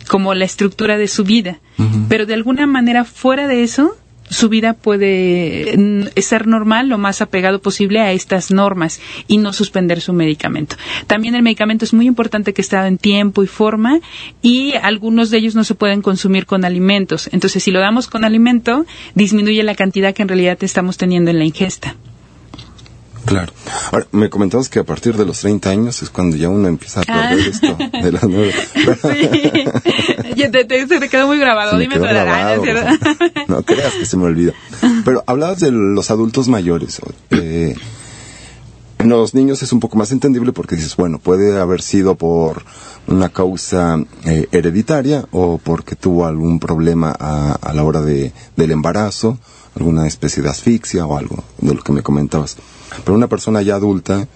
como 0.08 0.34
la 0.34 0.44
estructura 0.44 0.98
de 0.98 1.08
su 1.08 1.24
vida. 1.24 1.58
Pero 2.08 2.24
de 2.24 2.34
alguna 2.34 2.66
manera 2.66 3.04
fuera 3.04 3.48
de 3.48 3.64
eso, 3.64 3.96
su 4.30 4.48
vida 4.48 4.72
puede 4.74 5.74
mm, 5.76 6.20
ser 6.20 6.46
normal 6.46 6.88
lo 6.88 6.98
más 6.98 7.20
apegado 7.20 7.60
posible 7.60 8.00
a 8.00 8.12
estas 8.12 8.50
normas 8.50 9.00
y 9.28 9.38
no 9.38 9.52
suspender 9.52 10.00
su 10.00 10.12
medicamento. 10.12 10.76
También 11.06 11.34
el 11.34 11.42
medicamento 11.42 11.84
es 11.84 11.92
muy 11.92 12.06
importante 12.06 12.52
que 12.52 12.62
esté 12.62 12.76
en 12.76 12.98
tiempo 12.98 13.42
y 13.42 13.46
forma 13.46 14.00
y 14.42 14.74
algunos 14.82 15.30
de 15.30 15.38
ellos 15.38 15.54
no 15.54 15.64
se 15.64 15.74
pueden 15.74 16.02
consumir 16.02 16.46
con 16.46 16.64
alimentos. 16.64 17.28
Entonces, 17.32 17.62
si 17.62 17.70
lo 17.70 17.80
damos 17.80 18.08
con 18.08 18.24
alimento, 18.24 18.86
disminuye 19.14 19.62
la 19.62 19.74
cantidad 19.74 20.14
que 20.14 20.22
en 20.22 20.28
realidad 20.28 20.58
estamos 20.62 20.96
teniendo 20.96 21.30
en 21.30 21.38
la 21.38 21.44
ingesta. 21.44 21.94
Claro. 23.24 23.52
Ahora, 23.90 24.06
me 24.12 24.28
comentabas 24.28 24.68
que 24.68 24.78
a 24.78 24.84
partir 24.84 25.16
de 25.16 25.24
los 25.24 25.40
30 25.40 25.70
años 25.70 26.02
es 26.02 26.10
cuando 26.10 26.36
ya 26.36 26.48
uno 26.48 26.68
empieza 26.68 27.00
a 27.00 27.04
perder 27.04 27.46
ah. 27.46 27.50
esto 27.50 27.76
de 28.02 28.12
las 28.12 28.24
nueve. 28.24 28.54
sí. 30.34 30.50
te, 30.50 30.86
se 30.86 31.00
te 31.00 31.08
quedó 31.08 31.26
muy 31.26 31.38
grabado. 31.38 31.78
Dime 31.78 31.94
quedó 31.94 32.04
grabado, 32.04 32.62
no 33.48 33.62
creas 33.62 33.94
que 33.94 34.06
se 34.06 34.16
me 34.16 34.24
olvida. 34.24 34.52
Pero 35.04 35.24
hablabas 35.26 35.60
de 35.60 35.70
los 35.70 36.10
adultos 36.10 36.48
mayores. 36.48 37.00
Eh, 37.30 37.74
en 38.98 39.08
los 39.08 39.34
niños 39.34 39.62
es 39.62 39.72
un 39.72 39.80
poco 39.80 39.96
más 39.96 40.12
entendible 40.12 40.52
porque 40.52 40.76
dices, 40.76 40.96
bueno, 40.96 41.18
puede 41.18 41.58
haber 41.58 41.82
sido 41.82 42.14
por 42.14 42.64
una 43.06 43.28
causa 43.28 43.98
eh, 44.24 44.48
hereditaria 44.52 45.26
o 45.30 45.58
porque 45.58 45.96
tuvo 45.96 46.26
algún 46.26 46.58
problema 46.58 47.14
a, 47.18 47.52
a 47.52 47.74
la 47.74 47.84
hora 47.84 48.00
de, 48.00 48.32
del 48.56 48.70
embarazo, 48.70 49.38
alguna 49.76 50.06
especie 50.06 50.42
de 50.42 50.50
asfixia 50.50 51.06
o 51.06 51.16
algo 51.16 51.42
de 51.58 51.74
lo 51.74 51.82
que 51.82 51.92
me 51.92 52.02
comentabas. 52.02 52.56
Pero 53.02 53.14
una 53.14 53.28
persona 53.28 53.62
ya 53.62 53.76
adulta, 53.76 54.26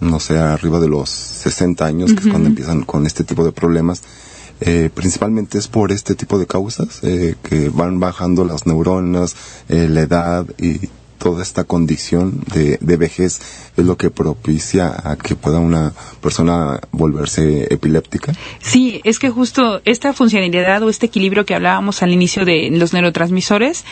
no 0.00 0.20
sé, 0.20 0.38
arriba 0.38 0.80
de 0.80 0.88
los 0.88 1.10
60 1.10 1.84
años, 1.84 2.12
que 2.12 2.20
es 2.20 2.26
cuando 2.26 2.48
empiezan 2.48 2.82
con 2.82 3.06
este 3.06 3.24
tipo 3.24 3.44
de 3.44 3.52
problemas, 3.52 4.02
eh, 4.60 4.90
principalmente 4.92 5.58
es 5.58 5.68
por 5.68 5.90
este 5.90 6.14
tipo 6.14 6.38
de 6.38 6.46
causas, 6.46 7.00
eh, 7.02 7.34
que 7.42 7.70
van 7.70 7.98
bajando 7.98 8.44
las 8.44 8.66
neuronas, 8.66 9.34
eh, 9.68 9.88
la 9.88 10.02
edad 10.02 10.46
y 10.58 10.88
toda 11.20 11.42
esta 11.42 11.64
condición 11.64 12.42
de, 12.52 12.78
de 12.80 12.96
vejez 12.96 13.40
es 13.76 13.84
lo 13.84 13.96
que 13.96 14.10
propicia 14.10 14.94
a 15.04 15.16
que 15.16 15.36
pueda 15.36 15.58
una 15.58 15.92
persona 16.20 16.80
volverse 16.92 17.72
epiléptica? 17.72 18.32
Sí, 18.58 19.00
es 19.04 19.18
que 19.18 19.28
justo 19.28 19.82
esta 19.84 20.12
funcionalidad 20.14 20.82
o 20.82 20.88
este 20.88 21.06
equilibrio 21.06 21.44
que 21.44 21.54
hablábamos 21.54 22.02
al 22.02 22.12
inicio 22.12 22.44
de 22.44 22.70
los 22.72 22.92
neurotransmisores, 22.94 23.84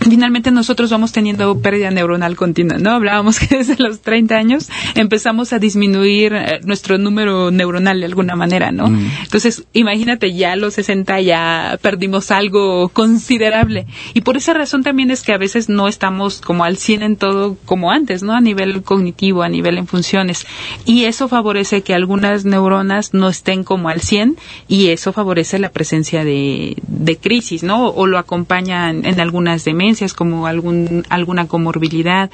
finalmente 0.00 0.50
nosotros 0.50 0.90
vamos 0.90 1.12
teniendo 1.12 1.60
pérdida 1.60 1.90
neuronal 1.90 2.36
continua, 2.36 2.78
¿no? 2.78 2.90
Hablábamos 2.92 3.38
que 3.40 3.58
desde 3.58 3.76
los 3.82 4.00
30 4.00 4.36
años 4.36 4.68
empezamos 4.94 5.52
a 5.52 5.58
disminuir 5.58 6.32
eh, 6.32 6.60
nuestro 6.64 6.98
número 6.98 7.50
neuronal 7.50 8.00
de 8.00 8.06
alguna 8.06 8.36
manera, 8.36 8.72
¿no? 8.72 8.86
Entonces, 8.86 9.64
imagínate, 9.72 10.32
ya 10.34 10.52
a 10.52 10.56
los 10.56 10.74
60 10.74 11.20
ya 11.20 11.78
perdimos 11.82 12.30
algo 12.30 12.88
considerable. 12.88 13.86
Y 14.14 14.22
por 14.22 14.36
esa 14.36 14.54
razón 14.54 14.82
también 14.82 15.10
es 15.10 15.22
que 15.22 15.32
a 15.32 15.38
veces 15.38 15.68
no 15.68 15.88
estamos 15.88 16.40
como 16.40 16.64
al 16.64 16.76
100 16.76 17.02
en 17.02 17.16
todo 17.16 17.56
como 17.64 17.90
antes, 17.90 18.22
¿no? 18.22 18.34
A 18.34 18.40
nivel 18.40 18.82
cognitivo, 18.82 19.42
a 19.42 19.48
nivel 19.48 19.78
en 19.78 19.86
funciones. 19.86 20.46
Y 20.86 21.04
eso 21.04 21.28
favorece 21.28 21.82
que 21.82 21.94
algunas 21.94 22.44
neuronas 22.44 23.12
no 23.12 23.28
estén 23.28 23.64
como 23.64 23.88
al 23.88 24.00
100 24.00 24.36
y 24.68 24.88
eso 24.88 25.12
favorece 25.12 25.58
la 25.58 25.70
presencia 25.70 26.24
de, 26.24 26.76
de 26.86 27.16
crisis, 27.16 27.62
¿no? 27.62 27.88
O 27.88 28.06
lo 28.06 28.18
acompaña 28.18 28.90
en, 28.90 29.04
en 29.04 29.20
algunas 29.20 29.64
demencias 29.64 29.90
como 30.14 30.46
algún, 30.46 31.04
alguna 31.08 31.46
comorbilidad, 31.46 32.30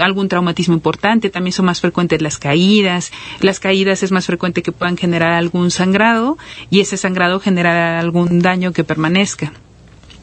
algún 0.00 0.28
traumatismo 0.28 0.74
importante. 0.74 1.30
También 1.30 1.52
son 1.52 1.66
más 1.66 1.80
frecuentes 1.80 2.22
las 2.22 2.38
caídas. 2.38 3.12
Las 3.40 3.60
caídas 3.60 4.02
es 4.02 4.12
más 4.12 4.26
frecuente 4.26 4.62
que 4.62 4.72
puedan 4.72 4.96
generar 4.96 5.32
algún 5.32 5.70
sangrado 5.70 6.38
y 6.70 6.80
ese 6.80 6.96
sangrado 6.96 7.40
generará 7.40 8.00
algún 8.00 8.40
daño 8.40 8.72
que 8.72 8.84
permanezca. 8.84 9.52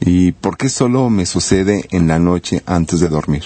¿Y 0.00 0.32
por 0.32 0.56
qué 0.56 0.68
solo 0.68 1.10
me 1.10 1.26
sucede 1.26 1.86
en 1.92 2.08
la 2.08 2.18
noche 2.18 2.62
antes 2.66 2.98
de 2.98 3.08
dormir? 3.08 3.44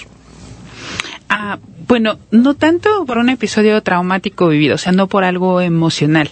Ah, 1.29 1.59
bueno, 1.87 2.17
no 2.31 2.53
tanto 2.53 3.05
por 3.05 3.17
un 3.17 3.29
episodio 3.29 3.81
traumático 3.81 4.47
vivido, 4.47 4.75
o 4.75 4.77
sea, 4.77 4.91
no 4.91 5.07
por 5.07 5.23
algo 5.23 5.61
emocional. 5.61 6.29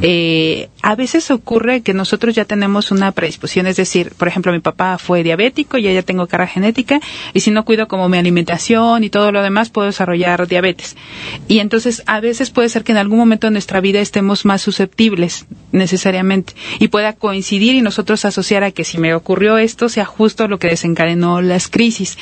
Eh, 0.00 0.68
a 0.82 0.94
veces 0.94 1.30
ocurre 1.30 1.82
que 1.82 1.94
nosotros 1.94 2.34
ya 2.34 2.44
tenemos 2.44 2.90
una 2.90 3.12
predisposición, 3.12 3.66
es 3.66 3.76
decir, 3.76 4.12
por 4.16 4.28
ejemplo, 4.28 4.52
mi 4.52 4.60
papá 4.60 4.98
fue 4.98 5.22
diabético, 5.22 5.78
y 5.78 5.82
ya 5.82 6.02
tengo 6.02 6.26
carga 6.26 6.46
genética, 6.46 7.00
y 7.34 7.40
si 7.40 7.50
no 7.50 7.64
cuido 7.64 7.88
como 7.88 8.08
mi 8.08 8.18
alimentación 8.18 9.04
y 9.04 9.10
todo 9.10 9.32
lo 9.32 9.42
demás, 9.42 9.70
puedo 9.70 9.86
desarrollar 9.86 10.46
diabetes. 10.46 10.96
Y 11.48 11.58
entonces, 11.58 12.02
a 12.06 12.20
veces 12.20 12.50
puede 12.50 12.68
ser 12.68 12.84
que 12.84 12.92
en 12.92 12.98
algún 12.98 13.18
momento 13.18 13.46
de 13.46 13.52
nuestra 13.52 13.80
vida 13.80 14.00
estemos 14.00 14.44
más 14.44 14.62
susceptibles, 14.62 15.46
necesariamente, 15.72 16.54
y 16.78 16.88
pueda 16.88 17.12
coincidir 17.12 17.74
y 17.74 17.82
nosotros 17.82 18.24
asociar 18.24 18.64
a 18.64 18.70
que 18.70 18.84
si 18.84 18.98
me 18.98 19.14
ocurrió 19.14 19.58
esto, 19.58 19.88
sea 19.88 20.04
justo 20.04 20.48
lo 20.48 20.58
que 20.58 20.68
desencadenó 20.68 21.42
las 21.42 21.68
crisis. 21.68 22.18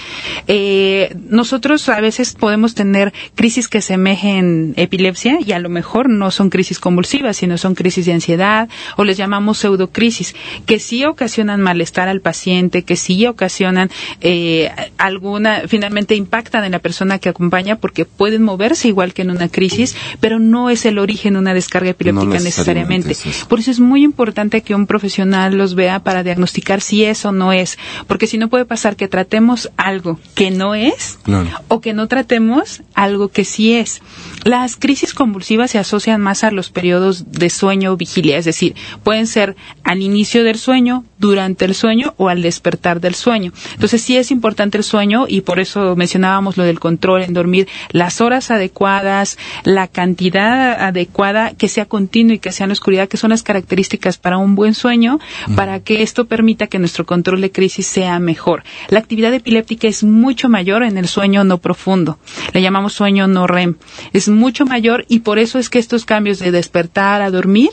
Eh, 0.46 1.14
nosotros 1.28 1.88
a 1.88 2.00
veces 2.00 2.34
podemos 2.34 2.69
tener 2.74 3.12
crisis 3.34 3.68
que 3.68 3.82
semejen 3.82 4.74
epilepsia 4.76 5.38
y 5.44 5.52
a 5.52 5.58
lo 5.58 5.68
mejor 5.68 6.08
no 6.08 6.30
son 6.30 6.50
crisis 6.50 6.78
convulsivas, 6.78 7.36
sino 7.38 7.58
son 7.58 7.74
crisis 7.74 8.06
de 8.06 8.12
ansiedad 8.12 8.68
o 8.96 9.04
les 9.04 9.16
llamamos 9.16 9.58
pseudocrisis, 9.58 10.34
que 10.66 10.78
sí 10.78 11.04
ocasionan 11.04 11.60
malestar 11.60 12.08
al 12.08 12.20
paciente, 12.20 12.82
que 12.82 12.96
sí 12.96 13.26
ocasionan 13.26 13.90
eh, 14.20 14.70
alguna, 14.98 15.62
finalmente 15.66 16.14
impactan 16.14 16.64
en 16.64 16.72
la 16.72 16.78
persona 16.78 17.18
que 17.18 17.28
acompaña 17.28 17.76
porque 17.76 18.04
pueden 18.04 18.42
moverse 18.42 18.88
igual 18.88 19.12
que 19.12 19.22
en 19.22 19.30
una 19.30 19.48
crisis, 19.48 19.96
pero 20.20 20.38
no 20.38 20.70
es 20.70 20.84
el 20.86 20.98
origen 20.98 21.34
de 21.34 21.38
una 21.40 21.54
descarga 21.54 21.90
epiléptica 21.90 22.24
No 22.38 22.44
necesariamente. 22.44 23.16
Por 23.48 23.60
eso 23.60 23.70
es 23.70 23.80
muy 23.80 24.04
importante 24.04 24.62
que 24.62 24.74
un 24.74 24.86
profesional 24.86 25.56
los 25.56 25.74
vea 25.74 26.00
para 26.00 26.22
diagnosticar 26.22 26.80
si 26.80 27.04
es 27.04 27.24
o 27.24 27.32
no 27.32 27.52
es, 27.52 27.78
porque 28.06 28.26
si 28.26 28.38
no 28.38 28.48
puede 28.48 28.64
pasar 28.64 28.96
que 28.96 29.08
tratemos 29.08 29.70
algo 29.76 30.18
que 30.34 30.50
no 30.50 30.74
es 30.74 31.18
Claro. 31.22 31.48
o 31.68 31.80
que 31.80 31.92
no 31.92 32.08
tratemos 32.08 32.59
algo 32.94 33.28
que 33.28 33.44
sí 33.44 33.74
es. 33.74 34.00
Las 34.44 34.76
crisis 34.76 35.14
convulsivas 35.14 35.70
se 35.70 35.78
asocian 35.78 36.20
más 36.20 36.44
a 36.44 36.50
los 36.50 36.70
periodos 36.70 37.30
de 37.32 37.50
sueño 37.50 37.92
o 37.92 37.96
vigilia, 37.96 38.38
es 38.38 38.44
decir, 38.44 38.74
pueden 39.02 39.26
ser 39.26 39.56
al 39.84 40.02
inicio 40.02 40.44
del 40.44 40.58
sueño, 40.58 41.04
durante 41.20 41.66
el 41.66 41.74
sueño 41.74 42.14
o 42.16 42.28
al 42.28 42.42
despertar 42.42 43.00
del 43.00 43.14
sueño. 43.14 43.52
Entonces 43.74 44.02
sí 44.02 44.16
es 44.16 44.30
importante 44.30 44.78
el 44.78 44.84
sueño 44.84 45.26
y 45.28 45.42
por 45.42 45.60
eso 45.60 45.94
mencionábamos 45.94 46.56
lo 46.56 46.64
del 46.64 46.80
control 46.80 47.22
en 47.22 47.34
dormir, 47.34 47.68
las 47.90 48.20
horas 48.20 48.50
adecuadas, 48.50 49.38
la 49.64 49.86
cantidad 49.86 50.72
adecuada, 50.82 51.52
que 51.54 51.68
sea 51.68 51.84
continuo 51.84 52.34
y 52.34 52.38
que 52.38 52.52
sea 52.52 52.64
en 52.64 52.70
la 52.70 52.72
oscuridad, 52.72 53.08
que 53.08 53.18
son 53.18 53.30
las 53.30 53.42
características 53.42 54.18
para 54.18 54.38
un 54.38 54.54
buen 54.54 54.74
sueño, 54.74 55.20
para 55.54 55.80
que 55.80 56.02
esto 56.02 56.24
permita 56.24 56.66
que 56.66 56.78
nuestro 56.78 57.04
control 57.04 57.40
de 57.42 57.52
crisis 57.52 57.86
sea 57.86 58.18
mejor. 58.18 58.64
La 58.88 58.98
actividad 58.98 59.34
epiléptica 59.34 59.86
es 59.88 60.02
mucho 60.02 60.48
mayor 60.48 60.82
en 60.82 60.96
el 60.96 61.06
sueño 61.06 61.44
no 61.44 61.58
profundo. 61.58 62.18
Le 62.52 62.62
llamamos 62.62 62.94
sueño 62.94 63.26
no 63.26 63.46
REM. 63.46 63.76
Es 64.12 64.28
mucho 64.28 64.64
mayor 64.64 65.04
y 65.08 65.20
por 65.20 65.38
eso 65.38 65.58
es 65.58 65.68
que 65.68 65.78
estos 65.78 66.06
cambios 66.06 66.38
de 66.38 66.50
despertar 66.50 67.20
a 67.20 67.30
dormir 67.30 67.70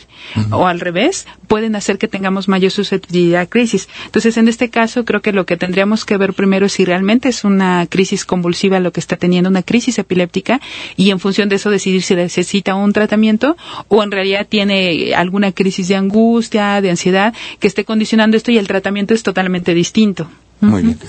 o 0.51 0.67
al 0.67 0.79
revés 0.79 1.27
pueden 1.47 1.75
hacer 1.75 1.97
que 1.97 2.07
tengamos 2.07 2.47
mayor 2.47 2.71
susceptibilidad 2.71 3.41
a 3.41 3.45
crisis. 3.45 3.87
Entonces, 4.05 4.37
en 4.37 4.47
este 4.47 4.69
caso, 4.69 5.05
creo 5.05 5.21
que 5.21 5.31
lo 5.31 5.45
que 5.45 5.57
tendríamos 5.57 6.05
que 6.05 6.17
ver 6.17 6.33
primero 6.33 6.65
es 6.65 6.73
si 6.73 6.85
realmente 6.85 7.29
es 7.29 7.43
una 7.43 7.85
crisis 7.87 8.25
convulsiva 8.25 8.79
lo 8.79 8.91
que 8.91 8.99
está 8.99 9.17
teniendo, 9.17 9.49
una 9.49 9.63
crisis 9.63 9.97
epiléptica, 9.97 10.61
y 10.95 11.11
en 11.11 11.19
función 11.19 11.49
de 11.49 11.55
eso 11.55 11.69
decidir 11.69 12.03
si 12.03 12.15
necesita 12.15 12.75
un 12.75 12.93
tratamiento 12.93 13.57
o 13.87 14.03
en 14.03 14.11
realidad 14.11 14.47
tiene 14.47 15.13
alguna 15.15 15.51
crisis 15.51 15.87
de 15.87 15.95
angustia, 15.95 16.81
de 16.81 16.89
ansiedad, 16.89 17.33
que 17.59 17.67
esté 17.67 17.85
condicionando 17.85 18.37
esto 18.37 18.51
y 18.51 18.57
el 18.57 18.67
tratamiento 18.67 19.13
es 19.13 19.23
totalmente 19.23 19.73
distinto. 19.73 20.27
Muy 20.59 20.83
bien. 20.83 20.99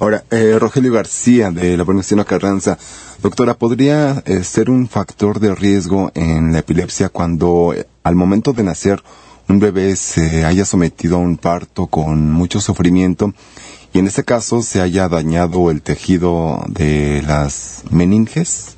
Ahora, 0.00 0.22
eh, 0.30 0.56
Rogelio 0.60 0.92
García, 0.92 1.50
de 1.50 1.76
la 1.76 1.82
Venustiano 1.82 2.24
Carranza. 2.24 2.78
Doctora, 3.20 3.54
¿podría 3.54 4.22
eh, 4.26 4.44
ser 4.44 4.70
un 4.70 4.88
factor 4.88 5.40
de 5.40 5.52
riesgo 5.56 6.12
en 6.14 6.52
la 6.52 6.60
epilepsia 6.60 7.08
cuando 7.08 7.74
eh, 7.74 7.84
al 8.04 8.14
momento 8.14 8.52
de 8.52 8.62
nacer 8.62 9.02
un 9.48 9.58
bebé 9.58 9.96
se 9.96 10.44
haya 10.44 10.64
sometido 10.64 11.16
a 11.16 11.20
un 11.20 11.36
parto 11.36 11.86
con 11.86 12.30
mucho 12.30 12.60
sufrimiento 12.60 13.32
y 13.92 13.98
en 13.98 14.06
este 14.06 14.24
caso 14.24 14.62
se 14.62 14.80
haya 14.80 15.08
dañado 15.08 15.70
el 15.70 15.82
tejido 15.82 16.62
de 16.68 17.22
las 17.26 17.82
meninges? 17.90 18.76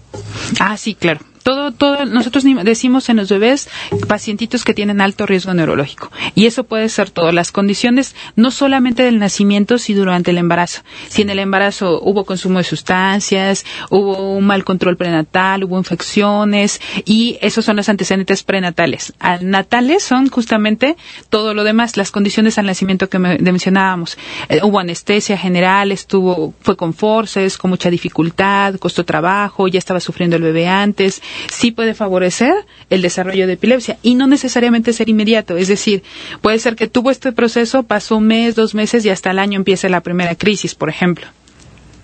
Ah, 0.61 0.77
sí, 0.77 0.95
claro. 0.95 1.21
Todo, 1.43 1.73
todo, 1.73 2.05
nosotros 2.07 2.45
decimos 2.65 3.09
en 3.09 3.17
los 3.17 3.29
bebés 3.29 3.69
pacientitos 4.09 4.65
que 4.65 4.75
tienen 4.75 5.01
alto 5.01 5.27
riesgo 5.27 5.55
neurológico. 5.55 6.11
Y 6.35 6.47
eso 6.47 6.65
puede 6.65 6.89
ser 6.89 7.11
todo. 7.11 7.33
Las 7.33 7.51
condiciones 7.53 8.15
no 8.37 8.51
solamente 8.51 9.03
del 9.03 9.19
nacimiento, 9.19 9.79
sino 9.79 10.01
durante 10.01 10.31
el 10.31 10.39
embarazo. 10.39 10.83
Si 11.09 11.23
en 11.23 11.31
el 11.31 11.39
embarazo 11.39 12.01
hubo 12.03 12.25
consumo 12.25 12.59
de 12.59 12.65
sustancias, 12.65 13.65
hubo 13.91 14.37
un 14.37 14.47
mal 14.47 14.65
control 14.65 14.97
prenatal, 14.97 15.65
hubo 15.65 15.79
infecciones, 15.79 16.81
y 17.05 17.39
esos 17.41 17.65
son 17.65 17.77
los 17.77 17.89
antecedentes 17.89 18.43
prenatales. 18.43 19.13
Al 19.19 19.49
natales 19.51 20.03
son 20.03 20.29
justamente 20.29 20.97
todo 21.29 21.55
lo 21.55 21.65
demás, 21.65 21.97
las 21.97 22.11
condiciones 22.11 22.59
al 22.59 22.67
nacimiento 22.67 23.09
que 23.09 23.19
me- 23.19 23.39
mencionábamos. 23.39 24.19
Eh, 24.49 24.61
hubo 24.63 24.79
anestesia 24.79 25.37
general, 25.39 25.93
estuvo, 25.93 26.55
fue 26.61 26.77
con 26.77 26.93
forces, 26.95 27.57
con 27.59 27.71
mucha 27.71 27.91
dificultad, 27.91 28.75
costó 28.77 29.05
trabajo, 29.05 29.69
ya 29.69 29.79
estaba 29.79 30.01
sufriendo 30.01 30.37
el 30.37 30.43
bebé 30.43 30.69
antes, 30.69 31.23
sí 31.51 31.71
puede 31.71 31.95
favorecer 31.95 32.55
el 32.91 33.03
desarrollo 33.03 33.47
de 33.47 33.55
epilepsia 33.55 33.99
y 34.03 34.15
no 34.15 34.27
necesariamente 34.27 34.93
ser 34.93 35.09
inmediato. 35.09 35.57
Es 35.57 35.69
decir, 35.69 36.03
puede 36.41 36.59
ser 36.59 36.77
que 36.77 36.89
tuvo 36.89 37.11
este 37.11 37.33
proceso, 37.33 37.83
pasó 37.83 38.17
un 38.17 38.27
mes, 38.27 38.55
dos 38.55 38.75
meses 38.75 39.05
y 39.05 39.11
hasta 39.11 39.31
el 39.31 39.39
año 39.39 39.57
empieza 39.57 39.89
la 39.89 40.01
primera 40.01 40.35
crisis, 40.35 40.75
por 40.75 40.89
ejemplo. 40.89 41.27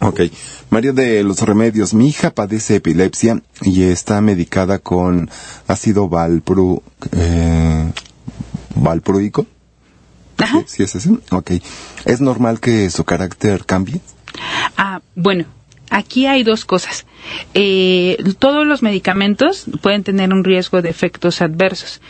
Ok. 0.00 0.20
María 0.70 0.92
de 0.92 1.22
los 1.22 1.40
Remedios, 1.40 1.94
mi 1.94 2.08
hija 2.08 2.30
padece 2.30 2.76
epilepsia 2.76 3.40
y 3.62 3.84
está 3.84 4.20
medicada 4.20 4.78
con 4.78 5.30
ácido 5.66 6.08
valpru, 6.08 6.82
eh, 7.12 7.92
valproico. 8.74 9.46
Ajá. 10.38 10.58
¿Sí, 10.66 10.76
sí 10.76 10.82
es 10.82 10.94
ese? 10.96 11.10
Ok. 11.30 11.52
¿Es 12.04 12.20
normal 12.20 12.60
que 12.60 12.90
su 12.90 13.04
carácter 13.04 13.64
cambie? 13.64 14.00
Ah, 14.76 15.00
bueno, 15.14 15.46
aquí 15.90 16.26
hay 16.26 16.42
dos 16.42 16.64
cosas. 16.64 17.06
Eh, 17.54 18.16
todos 18.38 18.66
los 18.66 18.82
medicamentos 18.82 19.66
pueden 19.80 20.02
tener 20.02 20.32
un 20.32 20.44
riesgo 20.44 20.82
de 20.82 20.90
efectos 20.90 21.40
adversos. 21.42 22.00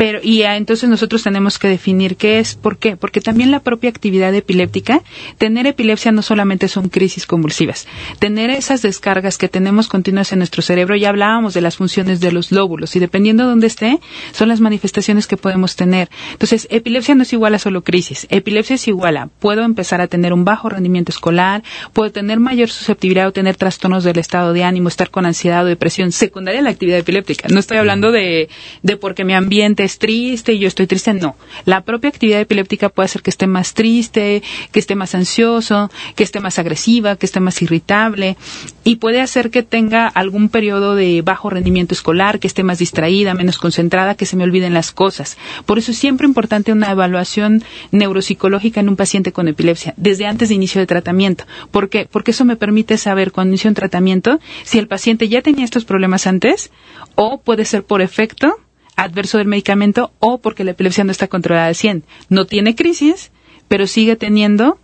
Pero, 0.00 0.20
y 0.22 0.40
entonces 0.44 0.88
nosotros 0.88 1.22
tenemos 1.22 1.58
que 1.58 1.68
definir 1.68 2.16
qué 2.16 2.38
es, 2.38 2.54
¿por 2.54 2.78
qué? 2.78 2.96
Porque 2.96 3.20
también 3.20 3.50
la 3.50 3.60
propia 3.60 3.90
actividad 3.90 4.34
epiléptica, 4.34 5.02
tener 5.36 5.66
epilepsia 5.66 6.10
no 6.10 6.22
solamente 6.22 6.68
son 6.68 6.88
crisis 6.88 7.26
convulsivas, 7.26 7.86
tener 8.18 8.48
esas 8.48 8.80
descargas 8.80 9.36
que 9.36 9.50
tenemos 9.50 9.88
continuas 9.88 10.32
en 10.32 10.38
nuestro 10.38 10.62
cerebro, 10.62 10.96
ya 10.96 11.10
hablábamos 11.10 11.52
de 11.52 11.60
las 11.60 11.76
funciones 11.76 12.20
de 12.20 12.32
los 12.32 12.50
lóbulos, 12.50 12.96
y 12.96 12.98
dependiendo 12.98 13.42
de 13.42 13.50
dónde 13.50 13.66
esté, 13.66 14.00
son 14.32 14.48
las 14.48 14.60
manifestaciones 14.60 15.26
que 15.26 15.36
podemos 15.36 15.76
tener. 15.76 16.08
Entonces, 16.32 16.66
epilepsia 16.70 17.14
no 17.14 17.24
es 17.24 17.34
igual 17.34 17.54
a 17.54 17.58
solo 17.58 17.82
crisis, 17.82 18.26
epilepsia 18.30 18.76
es 18.76 18.88
igual 18.88 19.18
a, 19.18 19.26
puedo 19.26 19.64
empezar 19.64 20.00
a 20.00 20.06
tener 20.06 20.32
un 20.32 20.46
bajo 20.46 20.70
rendimiento 20.70 21.12
escolar, 21.12 21.62
puedo 21.92 22.10
tener 22.10 22.40
mayor 22.40 22.70
susceptibilidad 22.70 23.28
o 23.28 23.32
tener 23.32 23.56
trastornos 23.56 24.04
del 24.04 24.18
estado 24.18 24.39
de 24.52 24.64
ánimo, 24.64 24.88
estar 24.88 25.10
con 25.10 25.26
ansiedad 25.26 25.64
o 25.64 25.68
depresión 25.68 26.12
secundaria 26.12 26.60
a 26.60 26.62
la 26.64 26.70
actividad 26.70 26.98
epiléptica. 26.98 27.48
No 27.48 27.60
estoy 27.60 27.78
hablando 27.78 28.12
de, 28.12 28.48
de 28.82 28.96
porque 28.96 29.24
mi 29.24 29.34
ambiente 29.34 29.86
triste 29.98 30.52
y 30.52 30.58
yo 30.58 30.68
estoy 30.68 30.86
triste, 30.86 31.14
no. 31.14 31.36
La 31.64 31.82
propia 31.82 32.10
actividad 32.10 32.40
epiléptica 32.40 32.88
puede 32.88 33.06
hacer 33.06 33.22
que 33.22 33.30
esté 33.30 33.46
más 33.46 33.74
triste, 33.74 34.42
que 34.72 34.78
esté 34.78 34.94
más 34.94 35.14
ansioso, 35.14 35.90
que 36.14 36.24
esté 36.24 36.40
más 36.40 36.58
agresiva, 36.58 37.16
que 37.16 37.26
esté 37.26 37.40
más 37.40 37.60
irritable 37.62 38.36
y 38.84 38.96
puede 38.96 39.20
hacer 39.20 39.50
que 39.50 39.62
tenga 39.62 40.06
algún 40.06 40.48
periodo 40.48 40.94
de 40.94 41.22
bajo 41.22 41.50
rendimiento 41.50 41.94
escolar, 41.94 42.38
que 42.38 42.46
esté 42.46 42.62
más 42.62 42.78
distraída, 42.78 43.34
menos 43.34 43.58
concentrada, 43.58 44.14
que 44.14 44.26
se 44.26 44.36
me 44.36 44.44
olviden 44.44 44.74
las 44.74 44.92
cosas. 44.92 45.36
Por 45.66 45.78
eso 45.78 45.90
es 45.92 45.98
siempre 45.98 46.26
importante 46.26 46.72
una 46.72 46.90
evaluación 46.90 47.62
neuropsicológica 47.90 48.80
en 48.80 48.88
un 48.88 48.96
paciente 48.96 49.32
con 49.32 49.48
epilepsia, 49.48 49.94
desde 49.96 50.26
antes 50.26 50.48
de 50.48 50.54
inicio 50.54 50.80
de 50.80 50.86
tratamiento. 50.86 51.44
¿Por 51.70 51.88
qué? 51.88 52.08
Porque 52.10 52.30
eso 52.30 52.44
me 52.44 52.56
permite 52.56 52.96
saber 52.98 53.32
cuando 53.32 53.50
inicio 53.50 53.68
un 53.68 53.74
tratamiento 53.74 54.29
si 54.62 54.78
el 54.78 54.86
paciente 54.86 55.28
ya 55.28 55.42
tenía 55.42 55.64
estos 55.64 55.84
problemas 55.84 56.26
antes 56.26 56.70
o 57.14 57.40
puede 57.40 57.64
ser 57.64 57.82
por 57.84 58.02
efecto 58.02 58.56
adverso 58.96 59.38
del 59.38 59.46
medicamento 59.48 60.12
o 60.18 60.38
porque 60.38 60.64
la 60.64 60.72
epilepsia 60.72 61.04
no 61.04 61.12
está 61.12 61.26
controlada 61.26 61.66
al 61.66 61.74
100. 61.74 62.04
No 62.28 62.46
tiene 62.46 62.74
crisis, 62.74 63.30
pero 63.68 63.86
sigue 63.86 64.16
teniendo 64.16 64.78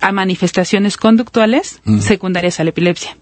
a 0.00 0.12
manifestaciones 0.12 0.96
conductuales 0.96 1.80
secundarias 2.00 2.60
a 2.60 2.64
la 2.64 2.70
epilepsia. 2.70 3.16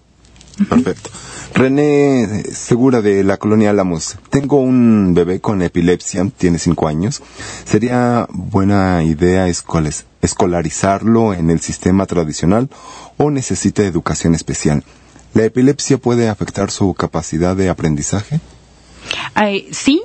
Perfecto. 0.69 1.09
René 1.53 2.43
Segura 2.51 3.01
de 3.01 3.23
la 3.23 3.37
colonia 3.37 3.69
Álamos. 3.69 4.17
Tengo 4.29 4.59
un 4.59 5.13
bebé 5.13 5.39
con 5.39 5.61
epilepsia, 5.61 6.27
tiene 6.35 6.59
cinco 6.59 6.87
años. 6.87 7.21
¿Sería 7.65 8.27
buena 8.31 9.03
idea 9.03 9.47
escolarizarlo 9.47 11.33
en 11.33 11.49
el 11.49 11.59
sistema 11.59 12.05
tradicional 12.05 12.69
o 13.17 13.31
necesita 13.31 13.83
educación 13.83 14.35
especial? 14.35 14.83
¿La 15.33 15.43
epilepsia 15.43 15.97
puede 15.97 16.29
afectar 16.29 16.71
su 16.71 16.93
capacidad 16.93 17.55
de 17.55 17.69
aprendizaje? 17.69 18.39
sí, 19.71 20.01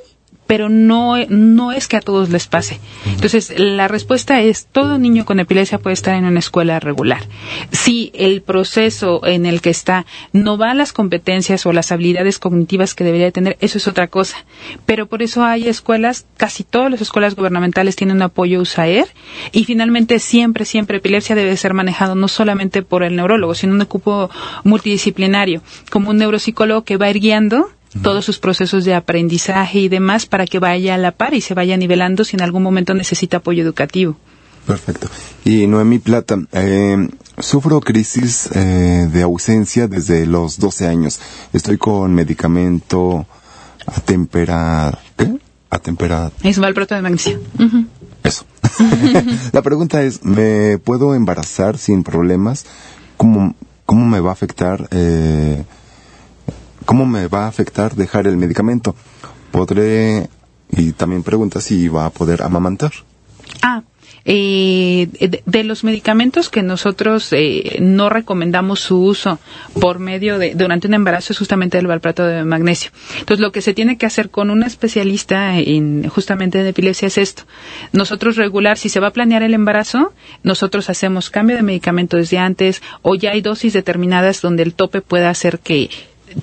pero 0.47 0.69
no, 0.69 1.15
no 1.29 1.71
es 1.71 1.87
que 1.87 1.97
a 1.97 2.01
todos 2.01 2.29
les 2.29 2.47
pase. 2.47 2.79
Entonces, 3.05 3.53
la 3.57 3.87
respuesta 3.87 4.41
es, 4.41 4.67
todo 4.71 4.97
niño 4.97 5.25
con 5.25 5.39
epilepsia 5.39 5.79
puede 5.79 5.93
estar 5.93 6.15
en 6.15 6.25
una 6.25 6.39
escuela 6.39 6.79
regular. 6.79 7.23
Si 7.71 8.11
el 8.13 8.41
proceso 8.41 9.25
en 9.25 9.45
el 9.45 9.61
que 9.61 9.69
está 9.69 10.05
no 10.31 10.57
va 10.57 10.71
a 10.71 10.75
las 10.75 10.93
competencias 10.93 11.65
o 11.65 11.73
las 11.73 11.91
habilidades 11.91 12.39
cognitivas 12.39 12.93
que 12.95 13.03
debería 13.03 13.31
tener, 13.31 13.57
eso 13.61 13.77
es 13.77 13.87
otra 13.87 14.07
cosa. 14.07 14.45
Pero 14.85 15.07
por 15.07 15.21
eso 15.21 15.43
hay 15.43 15.67
escuelas, 15.67 16.25
casi 16.37 16.63
todas 16.63 16.91
las 16.91 17.01
escuelas 17.01 17.35
gubernamentales 17.35 17.95
tienen 17.95 18.21
apoyo 18.21 18.61
USAER 18.61 19.07
y 19.51 19.65
finalmente 19.65 20.19
siempre, 20.19 20.65
siempre 20.65 20.97
epilepsia 20.97 21.35
debe 21.35 21.55
ser 21.57 21.73
manejado 21.73 22.15
no 22.15 22.27
solamente 22.27 22.83
por 22.83 23.03
el 23.03 23.15
neurólogo, 23.15 23.55
sino 23.55 23.73
un 23.73 23.81
equipo 23.81 24.29
multidisciplinario, 24.63 25.61
como 25.89 26.09
un 26.09 26.17
neuropsicólogo 26.17 26.83
que 26.83 26.97
va 26.97 27.07
a 27.07 27.09
ir 27.11 27.19
guiando 27.19 27.69
todos 28.01 28.25
sus 28.25 28.39
procesos 28.39 28.85
de 28.85 28.95
aprendizaje 28.95 29.79
y 29.79 29.89
demás 29.89 30.25
para 30.25 30.45
que 30.45 30.59
vaya 30.59 30.95
a 30.95 30.97
la 30.97 31.11
par 31.11 31.33
y 31.33 31.41
se 31.41 31.53
vaya 31.53 31.77
nivelando 31.77 32.23
si 32.23 32.35
en 32.35 32.41
algún 32.41 32.63
momento 32.63 32.93
necesita 32.93 33.37
apoyo 33.37 33.63
educativo. 33.63 34.17
Perfecto. 34.65 35.09
Y 35.43 35.67
Noemí 35.67 35.99
Plata, 35.99 36.37
eh, 36.53 37.09
sufro 37.37 37.81
crisis 37.81 38.49
eh, 38.53 39.09
de 39.11 39.21
ausencia 39.21 39.87
desde 39.87 40.25
los 40.25 40.57
12 40.57 40.87
años. 40.87 41.19
Estoy 41.51 41.77
con 41.77 42.13
medicamento 42.13 43.25
a 43.85 43.99
tempera... 43.99 44.97
¿Qué? 45.17 45.37
A 45.69 45.79
tempera... 45.79 46.31
Es 46.43 46.59
valproato 46.59 46.95
de 46.95 47.01
magnesio. 47.01 47.41
Eso. 48.23 48.45
La 49.51 49.61
pregunta 49.61 50.01
es, 50.03 50.23
¿me 50.23 50.77
puedo 50.77 51.13
embarazar 51.13 51.77
sin 51.77 52.03
problemas? 52.03 52.65
¿Cómo, 53.17 53.55
cómo 53.85 54.05
me 54.05 54.21
va 54.21 54.29
a 54.29 54.33
afectar... 54.33 54.87
Eh, 54.91 55.63
¿Cómo 56.93 57.07
me 57.07 57.27
va 57.27 57.45
a 57.45 57.47
afectar 57.47 57.95
dejar 57.95 58.27
el 58.27 58.37
medicamento? 58.37 58.95
¿Podré, 59.49 60.29
y 60.69 60.91
también 60.91 61.23
pregunta 61.23 61.59
si 61.59 61.87
va 61.87 62.05
a 62.05 62.11
poder 62.11 62.43
amamantar? 62.43 62.91
Ah, 63.63 63.81
eh, 64.25 65.07
de, 65.43 65.63
los 65.63 65.83
medicamentos 65.83 66.49
que 66.49 66.61
nosotros 66.61 67.29
eh, 67.31 67.79
no 67.81 68.09
recomendamos 68.09 68.79
su 68.79 69.01
uso 69.01 69.39
por 69.81 69.97
medio 69.97 70.37
de 70.37 70.53
durante 70.53 70.87
un 70.87 70.93
embarazo 70.93 71.33
es 71.33 71.39
justamente 71.39 71.79
el 71.79 71.87
valprato 71.87 72.27
de 72.27 72.43
magnesio. 72.43 72.91
Entonces 73.17 73.39
lo 73.39 73.51
que 73.51 73.63
se 73.63 73.73
tiene 73.73 73.97
que 73.97 74.05
hacer 74.05 74.29
con 74.29 74.51
un 74.51 74.61
especialista 74.61 75.57
en 75.57 76.07
justamente 76.07 76.59
en 76.59 76.67
epilepsia 76.67 77.07
es 77.07 77.17
esto. 77.17 77.43
Nosotros 77.91 78.35
regular 78.35 78.77
si 78.77 78.89
se 78.89 78.99
va 78.99 79.07
a 79.07 79.13
planear 79.13 79.41
el 79.41 79.55
embarazo, 79.55 80.13
nosotros 80.43 80.91
hacemos 80.91 81.31
cambio 81.31 81.55
de 81.55 81.63
medicamento 81.63 82.17
desde 82.17 82.37
antes 82.37 82.83
o 83.01 83.15
ya 83.15 83.31
hay 83.31 83.41
dosis 83.41 83.73
determinadas 83.73 84.43
donde 84.43 84.61
el 84.61 84.75
tope 84.75 85.01
pueda 85.01 85.31
hacer 85.31 85.57
que 85.57 85.89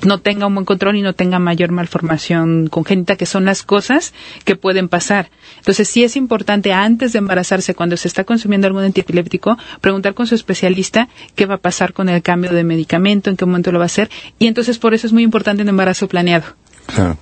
no 0.05 0.20
tenga 0.20 0.46
un 0.46 0.55
buen 0.55 0.64
control 0.64 0.96
y 0.96 1.03
no 1.03 1.14
tenga 1.14 1.38
mayor 1.38 1.72
malformación 1.72 2.68
congénita, 2.68 3.16
que 3.16 3.26
son 3.26 3.44
las 3.44 3.62
cosas 3.62 4.12
que 4.44 4.57
pueden 4.57 4.88
pasar. 4.88 5.31
Entonces, 5.59 5.88
sí 5.88 6.05
es 6.05 6.16
importante 6.16 6.72
antes 6.72 7.12
de 7.12 7.18
embarazarse, 7.18 7.74
cuando 7.74 7.96
se 7.96 8.09
está 8.09 8.24
consumiendo 8.24 8.66
algún 8.66 8.85
antiepiléptico, 8.85 9.57
preguntar 9.81 10.14
con 10.14 10.26
su 10.26 10.35
especialista 10.35 11.09
qué 11.35 11.46
va 11.46 11.57
a 11.57 11.59
pasar 11.59 11.92
con 11.92 12.09
el 12.09 12.22
cambio 12.22 12.53
de 12.53 12.64
medicamento, 12.64 13.31
en 13.31 13.37
qué 13.37 13.46
momento 13.46 13.72
lo 13.72 13.79
va 13.79 13.85
a 13.85 13.87
hacer. 13.87 14.11
Y 14.38 14.46
entonces, 14.46 14.79
por 14.79 14.94
eso 14.94 15.07
es 15.07 15.12
muy 15.12 15.22
importante 15.22 15.62
un 15.62 15.68
embarazo 15.68 16.09
planeado. 16.09 16.44
Claro. 16.87 17.16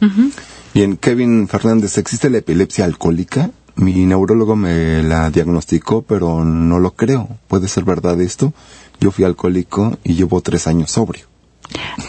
Bien, 0.74 0.96
Kevin 0.96 1.48
Fernández, 1.48 1.98
¿existe 1.98 2.30
la 2.30 2.38
epilepsia 2.38 2.84
alcohólica? 2.84 3.50
Mi 3.76 4.06
neurólogo 4.06 4.56
me 4.56 5.02
la 5.02 5.30
diagnosticó, 5.30 6.02
pero 6.02 6.44
no 6.44 6.78
lo 6.78 6.92
creo. 6.92 7.28
¿Puede 7.46 7.68
ser 7.68 7.84
verdad 7.84 8.20
esto? 8.20 8.52
Yo 9.00 9.10
fui 9.10 9.24
alcohólico 9.24 9.98
y 10.02 10.14
llevo 10.14 10.40
tres 10.40 10.66
años 10.66 10.90
sobrio. 10.90 11.26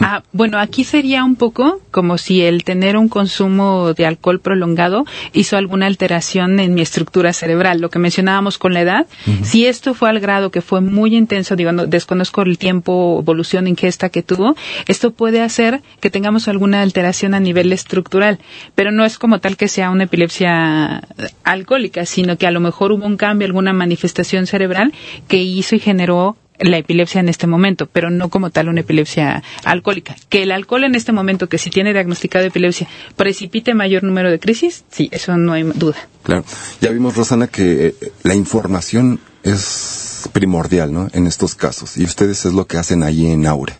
Ah, 0.02 0.24
bueno, 0.32 0.60
aquí 0.60 0.84
sería 0.84 1.24
un 1.24 1.36
poco 1.36 1.82
como 1.92 2.18
si 2.18 2.42
el 2.42 2.64
tener 2.64 2.96
un 2.96 3.10
consumo 3.10 3.94
de 3.94 4.06
alcohol 4.06 4.40
prolongado 4.40 5.06
hizo 5.34 5.58
alguna 5.58 5.88
alteración 5.88 6.60
en 6.60 6.74
mi 6.74 6.82
estructura 6.82 7.34
cerebral, 7.34 7.82
lo 7.82 7.90
que 7.90 8.00
mencionábamos 8.00 8.58
con 8.58 8.74
la 8.74 8.82
edad. 8.82 9.08
Si 9.44 9.66
esto 9.66 9.94
fue 9.94 10.10
al 10.10 10.20
grado 10.20 10.52
que 10.52 10.62
fue 10.62 10.82
muy 10.82 11.16
intenso, 11.16 11.56
digo, 11.56 11.72
desconozco 11.72 12.42
el 12.44 12.58
tiempo, 12.58 13.20
evolución, 13.20 13.68
ingesta 13.68 14.10
que 14.10 14.24
tuvo, 14.24 14.56
esto 14.88 15.12
puede 15.12 15.42
hacer 15.42 15.82
que 16.00 16.10
tengamos 16.10 16.48
alguna 16.48 16.82
alteración 16.82 17.34
a 17.34 17.40
nivel 17.40 17.74
estructural, 17.74 18.40
pero 18.76 18.92
no 18.92 19.06
es 19.06 19.18
como 19.18 19.40
tal 19.40 19.58
que 19.58 19.68
sea 19.68 19.90
una 19.90 20.06
epilepsia 20.06 21.04
alcohólica, 21.44 22.06
sino 22.06 22.38
que 22.38 22.48
a 22.48 22.52
lo 22.52 22.60
mejor 22.60 22.92
hubo 22.92 23.06
un 23.06 23.18
cambio, 23.18 23.48
alguna 23.48 23.74
manifestación 23.74 24.48
cerebral 24.48 24.94
que 25.28 25.38
hizo 25.38 25.76
y 25.76 25.80
generó 25.80 26.38
la 26.60 26.78
epilepsia 26.78 27.20
en 27.20 27.30
este 27.30 27.48
momento, 27.48 27.88
pero 27.88 28.10
no 28.10 28.30
como 28.30 28.50
tal 28.50 28.70
una 28.70 28.82
epilepsia 28.82 29.44
alcohólica. 29.64 30.16
Que 30.30 30.44
el 30.44 30.52
alcohol 30.52 30.84
en 30.84 30.96
este 30.96 31.12
momento, 31.12 31.48
que 31.48 31.58
si 31.58 31.70
tiene 31.70 31.94
diagnosticado 31.94 32.46
epilepsia, 32.46 32.88
precipite 33.16 33.74
mayor 33.74 34.04
número 34.04 34.30
de 34.32 34.40
crisis, 34.40 34.84
sí, 34.90 35.10
eso 35.12 35.38
no 35.38 35.54
hay 35.54 35.64
duda. 35.64 35.98
Claro. 36.24 36.44
Ya 36.82 36.92
vimos, 36.92 37.16
Rosana, 37.16 37.48
que 37.48 37.88
eh, 37.88 38.12
la 38.24 38.36
información 38.36 39.20
es 39.44 40.30
primordial, 40.34 40.94
¿no? 40.94 41.08
En 41.14 41.28
estos 41.28 41.56
casos. 41.56 41.98
Y 41.98 42.04
ustedes 42.04 42.46
es 42.46 42.54
lo 42.54 42.68
que 42.68 42.78
hacen 42.78 43.04
allí 43.04 43.28
en 43.28 43.48
Aure. 43.48 43.74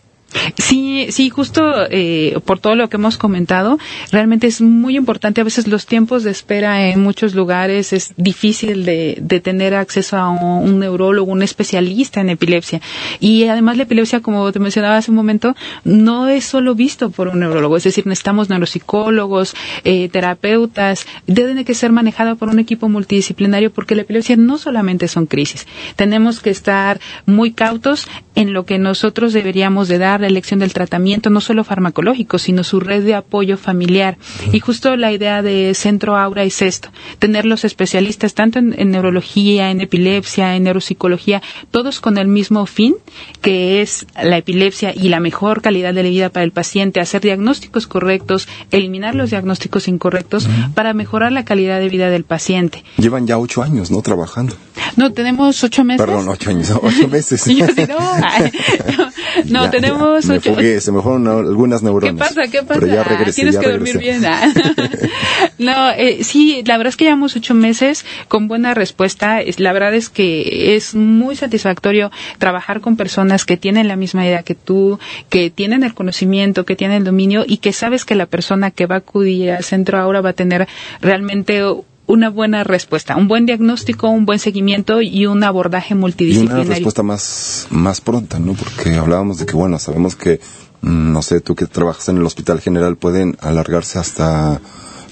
Sí, 0.56 1.08
sí, 1.10 1.28
justo 1.28 1.72
eh, 1.90 2.38
por 2.44 2.60
todo 2.60 2.76
lo 2.76 2.88
que 2.88 2.96
hemos 2.96 3.18
comentado, 3.18 3.78
realmente 4.12 4.46
es 4.46 4.60
muy 4.60 4.96
importante. 4.96 5.40
A 5.40 5.44
veces 5.44 5.66
los 5.66 5.86
tiempos 5.86 6.22
de 6.22 6.30
espera 6.30 6.88
en 6.88 7.02
muchos 7.02 7.34
lugares 7.34 7.92
es 7.92 8.12
difícil 8.16 8.84
de, 8.84 9.18
de 9.20 9.40
tener 9.40 9.74
acceso 9.74 10.16
a 10.16 10.30
un, 10.30 10.78
neurólogo, 10.78 11.32
un 11.32 11.42
especialista 11.42 12.20
en 12.20 12.30
epilepsia. 12.30 12.80
Y 13.18 13.44
además 13.48 13.76
la 13.76 13.82
epilepsia, 13.84 14.20
como 14.20 14.50
te 14.52 14.60
mencionaba 14.60 14.96
hace 14.96 15.10
un 15.10 15.16
momento, 15.16 15.56
no 15.84 16.28
es 16.28 16.44
solo 16.44 16.74
visto 16.74 17.10
por 17.10 17.28
un 17.28 17.40
neurólogo. 17.40 17.76
Es 17.76 17.84
decir, 17.84 18.06
necesitamos 18.06 18.48
neuropsicólogos, 18.48 19.54
eh, 19.84 20.08
terapeutas, 20.10 21.06
deben 21.26 21.64
que 21.64 21.74
ser 21.74 21.90
manejado 21.90 22.36
por 22.36 22.48
un 22.48 22.58
equipo 22.60 22.88
multidisciplinario 22.88 23.72
porque 23.72 23.94
la 23.96 24.02
epilepsia 24.02 24.36
no 24.36 24.58
solamente 24.58 25.08
son 25.08 25.26
crisis. 25.26 25.66
Tenemos 25.96 26.40
que 26.40 26.50
estar 26.50 27.00
muy 27.26 27.52
cautos 27.52 28.06
en 28.34 28.52
lo 28.52 28.64
que 28.64 28.78
nosotros 28.78 29.32
deberíamos 29.32 29.88
de 29.88 29.98
dar 29.98 30.19
la 30.20 30.26
elección 30.26 30.60
del 30.60 30.72
tratamiento, 30.72 31.30
no 31.30 31.40
solo 31.40 31.64
farmacológico, 31.64 32.38
sino 32.38 32.64
su 32.64 32.80
red 32.80 33.04
de 33.04 33.14
apoyo 33.14 33.56
familiar. 33.56 34.18
Y 34.52 34.60
justo 34.60 34.96
la 34.96 35.12
idea 35.12 35.42
de 35.42 35.74
Centro 35.74 36.16
Aura 36.16 36.44
es 36.44 36.62
esto, 36.62 36.90
tener 37.18 37.44
los 37.44 37.64
especialistas 37.64 38.34
tanto 38.34 38.58
en, 38.58 38.74
en 38.78 38.90
neurología, 38.90 39.70
en 39.70 39.80
epilepsia, 39.80 40.56
en 40.56 40.64
neuropsicología, 40.64 41.42
todos 41.70 42.00
con 42.00 42.18
el 42.18 42.28
mismo 42.28 42.66
fin, 42.66 42.96
que 43.40 43.80
es 43.82 44.06
la 44.22 44.38
epilepsia 44.38 44.92
y 44.94 45.08
la 45.08 45.20
mejor 45.20 45.62
calidad 45.62 45.94
de 45.94 46.02
la 46.02 46.08
vida 46.08 46.28
para 46.28 46.44
el 46.44 46.52
paciente, 46.52 47.00
hacer 47.00 47.22
diagnósticos 47.22 47.86
correctos, 47.86 48.48
eliminar 48.70 49.14
los 49.14 49.30
diagnósticos 49.30 49.88
incorrectos 49.88 50.48
para 50.74 50.94
mejorar 50.94 51.32
la 51.32 51.44
calidad 51.44 51.80
de 51.80 51.88
vida 51.88 52.10
del 52.10 52.24
paciente. 52.24 52.84
Llevan 52.96 53.26
ya 53.26 53.38
ocho 53.38 53.62
años, 53.62 53.90
¿no? 53.90 54.02
Trabajando. 54.02 54.54
No, 54.96 55.12
tenemos 55.12 55.62
ocho 55.62 55.84
meses. 55.84 56.04
Perdón, 56.04 56.28
ocho 56.28 56.50
años, 56.50 56.72
ocho 56.82 57.08
meses. 57.08 57.46
Y 57.46 57.56
yo 57.58 57.64
así, 57.66 57.86
no, 57.86 57.98
ay, 58.00 58.52
no, 58.96 59.10
no, 59.46 59.64
Ya, 59.64 59.70
tenemos 59.70 60.09
me 60.26 60.36
ocho. 60.36 60.54
fugué, 60.54 60.80
se 60.80 60.92
me 60.92 61.00
fueron 61.02 61.26
algunas 61.28 61.80
¿Qué 61.80 61.84
neuronas. 61.86 62.28
pasa? 62.28 62.42
¿Qué 62.50 62.62
pasa? 62.62 62.80
Pero 62.80 62.86
ya 62.94 63.04
regresé, 63.04 63.32
Tienes 63.32 63.54
ya 63.54 63.60
que 63.60 63.68
dormir 63.70 63.94
regresé. 63.96 64.18
bien. 64.20 64.32
ah. 64.32 64.52
no, 65.58 65.90
eh, 65.90 66.24
sí, 66.24 66.62
la 66.66 66.76
verdad 66.76 66.90
es 66.90 66.96
que 66.96 67.04
llevamos 67.04 67.36
ocho 67.36 67.54
meses 67.54 68.04
con 68.28 68.48
buena 68.48 68.74
respuesta. 68.74 69.40
Es- 69.40 69.60
La 69.60 69.72
verdad 69.72 69.94
es 69.94 70.08
que 70.08 70.74
es 70.76 70.94
muy 70.94 71.36
satisfactorio 71.36 72.10
trabajar 72.38 72.80
con 72.80 72.96
personas 72.96 73.44
que 73.44 73.56
tienen 73.56 73.88
la 73.88 73.96
misma 73.96 74.24
idea 74.26 74.42
que 74.42 74.54
tú, 74.54 74.98
que 75.28 75.50
tienen 75.50 75.82
el 75.84 75.94
conocimiento, 75.94 76.64
que 76.64 76.76
tienen 76.76 76.98
el 76.98 77.04
dominio 77.04 77.44
y 77.46 77.58
que 77.58 77.72
sabes 77.72 78.04
que 78.04 78.14
la 78.14 78.26
persona 78.26 78.70
que 78.70 78.86
va 78.86 78.96
a 78.96 78.98
acudir 78.98 79.50
al 79.50 79.64
centro 79.64 79.98
ahora 79.98 80.20
va 80.20 80.30
a 80.30 80.34
tener 80.34 80.66
realmente 81.00 81.62
una 82.10 82.28
buena 82.28 82.64
respuesta, 82.64 83.16
un 83.16 83.28
buen 83.28 83.46
diagnóstico, 83.46 84.08
un 84.08 84.26
buen 84.26 84.38
seguimiento 84.38 85.00
y 85.00 85.26
un 85.26 85.44
abordaje 85.44 85.94
Y 85.94 85.94
una 85.94 86.00
multidisciplinario. 86.00 86.64
respuesta 86.68 87.02
más, 87.02 87.66
más 87.70 88.00
pronta, 88.00 88.38
¿no? 88.38 88.54
Porque 88.54 88.94
hablábamos 88.96 89.38
de 89.38 89.46
que, 89.46 89.54
bueno, 89.54 89.78
sabemos 89.78 90.16
que, 90.16 90.40
mm, 90.82 91.12
no 91.12 91.22
sé, 91.22 91.40
tú 91.40 91.54
que 91.54 91.66
trabajas 91.66 92.08
en 92.08 92.16
el 92.16 92.26
hospital 92.26 92.60
general 92.60 92.96
pueden 92.96 93.36
alargarse 93.40 93.98
hasta 93.98 94.60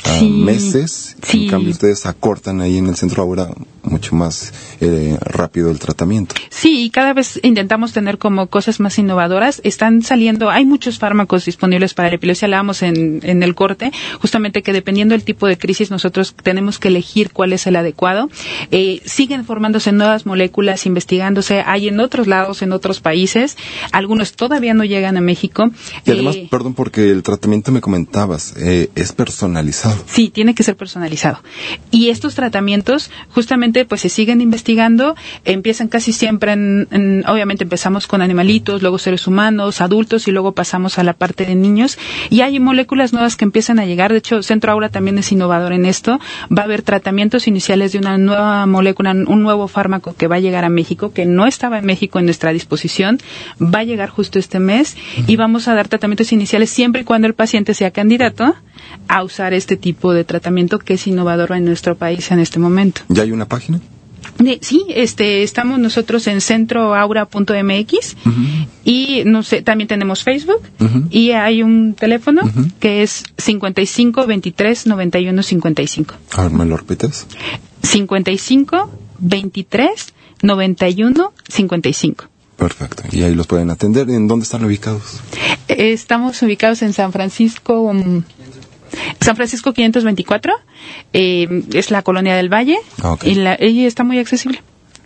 Sí, 0.05 0.29
meses. 0.29 1.17
sí. 1.23 1.45
En 1.45 1.51
cambio, 1.51 1.71
ustedes 1.71 2.07
acortan 2.07 2.61
ahí 2.61 2.79
en 2.79 2.87
el 2.87 2.97
centro 2.97 3.23
ahora 3.23 3.49
mucho 3.83 4.15
más 4.15 4.53
eh, 4.81 5.17
rápido 5.21 5.71
el 5.71 5.79
tratamiento. 5.79 6.35
Sí, 6.51 6.83
y 6.85 6.91
cada 6.91 7.15
vez 7.15 7.41
intentamos 7.43 7.93
tener 7.93 8.19
como 8.19 8.49
cosas 8.49 8.81
más 8.81 8.99
innovadoras. 8.99 9.61
Están 9.65 10.03
saliendo, 10.03 10.51
hay 10.51 10.65
muchos 10.67 10.99
fármacos 10.99 11.45
disponibles 11.47 11.95
para 11.95 12.09
la 12.11 12.17
epilepsia, 12.17 12.47
hablábamos 12.47 12.83
en, 12.83 13.21
en 13.23 13.43
el 13.43 13.55
corte, 13.55 13.91
justamente 14.21 14.63
que 14.63 14.73
dependiendo 14.73 15.15
del 15.15 15.25
tipo 15.25 15.47
de 15.47 15.57
crisis 15.57 15.91
nosotros 15.91 16.35
tenemos 16.43 16.79
que 16.79 16.89
elegir 16.89 17.31
cuál 17.33 17.53
es 17.53 17.67
el 17.67 17.77
adecuado. 17.77 18.29
Eh, 18.71 19.01
siguen 19.05 19.45
formándose 19.45 19.93
nuevas 19.93 20.27
moléculas, 20.27 20.87
investigándose, 20.87 21.63
hay 21.65 21.89
en 21.89 22.01
otros 22.01 22.27
lados, 22.27 22.63
en 22.63 22.73
otros 22.73 23.01
países, 23.01 23.57
algunos 23.93 24.33
todavía 24.33 24.75
no 24.75 24.85
llegan 24.85 25.17
a 25.17 25.21
México. 25.21 25.71
Y 26.05 26.11
además, 26.11 26.37
Eh, 26.37 26.49
perdón, 26.51 26.75
porque 26.75 27.11
el 27.11 27.23
tratamiento 27.23 27.73
me 27.73 27.81
comentabas, 27.81 28.55
eh, 28.59 28.91
es 28.95 29.13
personalizado. 29.13 29.88
Sí, 30.07 30.31
tiene 30.31 30.55
que 30.55 30.63
ser 30.63 30.77
personalizado. 30.77 31.41
Y 31.91 32.11
estos 32.11 32.35
tratamientos, 32.35 33.11
justamente, 33.31 33.85
pues 33.85 34.01
se 34.03 34.09
siguen 34.09 34.41
investigando, 34.41 35.15
empiezan 35.45 35.89
casi 35.89 36.13
siempre 36.13 36.53
en, 36.53 36.89
en- 36.91 37.25
obviamente 37.29 37.65
empezamos 37.65 38.07
con 38.07 38.23
animalitos, 38.23 38.83
luego 38.83 38.99
seres 38.99 39.27
humanos, 39.27 39.81
adultos 39.81 40.29
y 40.29 40.33
luego 40.33 40.53
pasamos 40.53 40.99
a 40.99 41.03
la 41.05 41.13
parte 41.13 41.45
de 41.47 41.55
niños. 41.55 41.99
Y 42.31 42.41
hay 42.41 42.59
moléculas 42.61 43.13
nuevas 43.13 43.37
que 43.37 43.45
empiezan 43.45 43.79
a 43.79 43.87
llegar. 43.87 44.13
De 44.13 44.19
hecho, 44.19 44.43
Centro 44.43 44.73
Aura 44.73 44.89
también 44.89 45.19
es 45.19 45.33
innovador 45.33 45.73
en 45.73 45.87
esto. 45.87 46.19
Va 46.57 46.63
a 46.63 46.65
haber 46.65 46.83
tratamientos 46.83 47.47
iniciales 47.49 47.93
de 47.93 47.99
una 47.99 48.19
nueva 48.19 48.67
molécula, 48.67 49.13
un 49.13 49.43
nuevo 49.43 49.69
fármaco 49.69 50.15
que 50.17 50.27
va 50.27 50.37
a 50.37 50.41
llegar 50.41 50.65
a 50.65 50.69
México, 50.69 51.13
que 51.13 51.27
no 51.27 51.47
estaba 51.47 51.79
en 51.79 51.87
México 51.87 52.19
en 52.19 52.25
nuestra 52.27 52.53
disposición. 52.53 53.19
Va 53.63 53.81
a 53.81 53.85
llegar 53.85 54.09
justo 54.11 54.39
este 54.39 54.59
mes 54.59 54.97
y 55.27 55.37
vamos 55.37 55.69
a 55.69 55.75
dar 55.75 55.89
tratamientos 55.89 56.33
iniciales 56.33 56.71
siempre 56.71 57.03
y 57.03 57.05
cuando 57.05 57.27
el 57.27 57.35
paciente 57.35 57.75
sea 57.75 57.91
candidato 57.91 58.55
a 59.09 59.23
usar 59.23 59.55
este 59.55 59.77
tipo 59.79 60.13
de 60.13 60.25
tratamiento 60.25 60.79
que 60.79 60.95
es 60.95 61.07
innovador 61.07 61.53
en 61.53 61.65
nuestro 61.65 61.97
país 61.97 62.31
en 62.31 62.41
este 62.41 62.59
momento. 62.59 63.03
¿Ya 63.09 63.23
hay 63.23 63.33
una 63.33 63.47
página? 63.47 63.81
Sí, 64.61 64.85
este, 64.91 65.43
estamos 65.43 65.81
nosotros 65.81 66.27
en 66.29 66.41
centroaura.mx 66.41 68.17
y 68.85 69.23
no 69.27 69.43
sé, 69.43 69.63
también 69.63 69.89
tenemos 69.89 70.23
Facebook 70.23 70.63
y 71.11 71.33
hay 71.33 71.63
un 71.63 71.95
teléfono 71.95 72.43
que 72.79 73.03
es 73.03 73.25
55 73.37 74.27
23 74.27 74.87
91 74.87 75.43
55. 75.43 76.15
A 76.35 76.43
ver, 76.43 76.53
¿me 76.53 76.65
lo 76.67 76.77
repites? 76.77 77.27
55 77.83 78.91
23 79.19 80.15
91 80.43 81.33
55. 81.49 82.25
Perfecto. 82.57 83.05
Y 83.13 83.23
ahí 83.23 83.35
los 83.35 83.47
pueden 83.47 83.71
atender. 83.71 84.11
¿En 84.11 84.27
dónde 84.27 84.43
están 84.43 84.65
ubicados? 84.65 85.21
Estamos 85.69 86.43
ubicados 86.43 86.83
en 86.83 86.93
San 86.93 87.13
Francisco, 87.13 87.93
mm, 87.93 88.23
San 89.21 89.37
Francisco 89.37 89.73
524, 89.73 90.53
eh, 91.13 91.65
es 91.73 91.91
la 91.91 92.03
colonia 92.03 92.37
del 92.37 92.53
Valle 92.53 92.79
y, 93.23 93.35
la, 93.35 93.57
y 93.61 93.87
está 93.87 94.05
muy 94.05 94.19
accesible. 94.19 94.63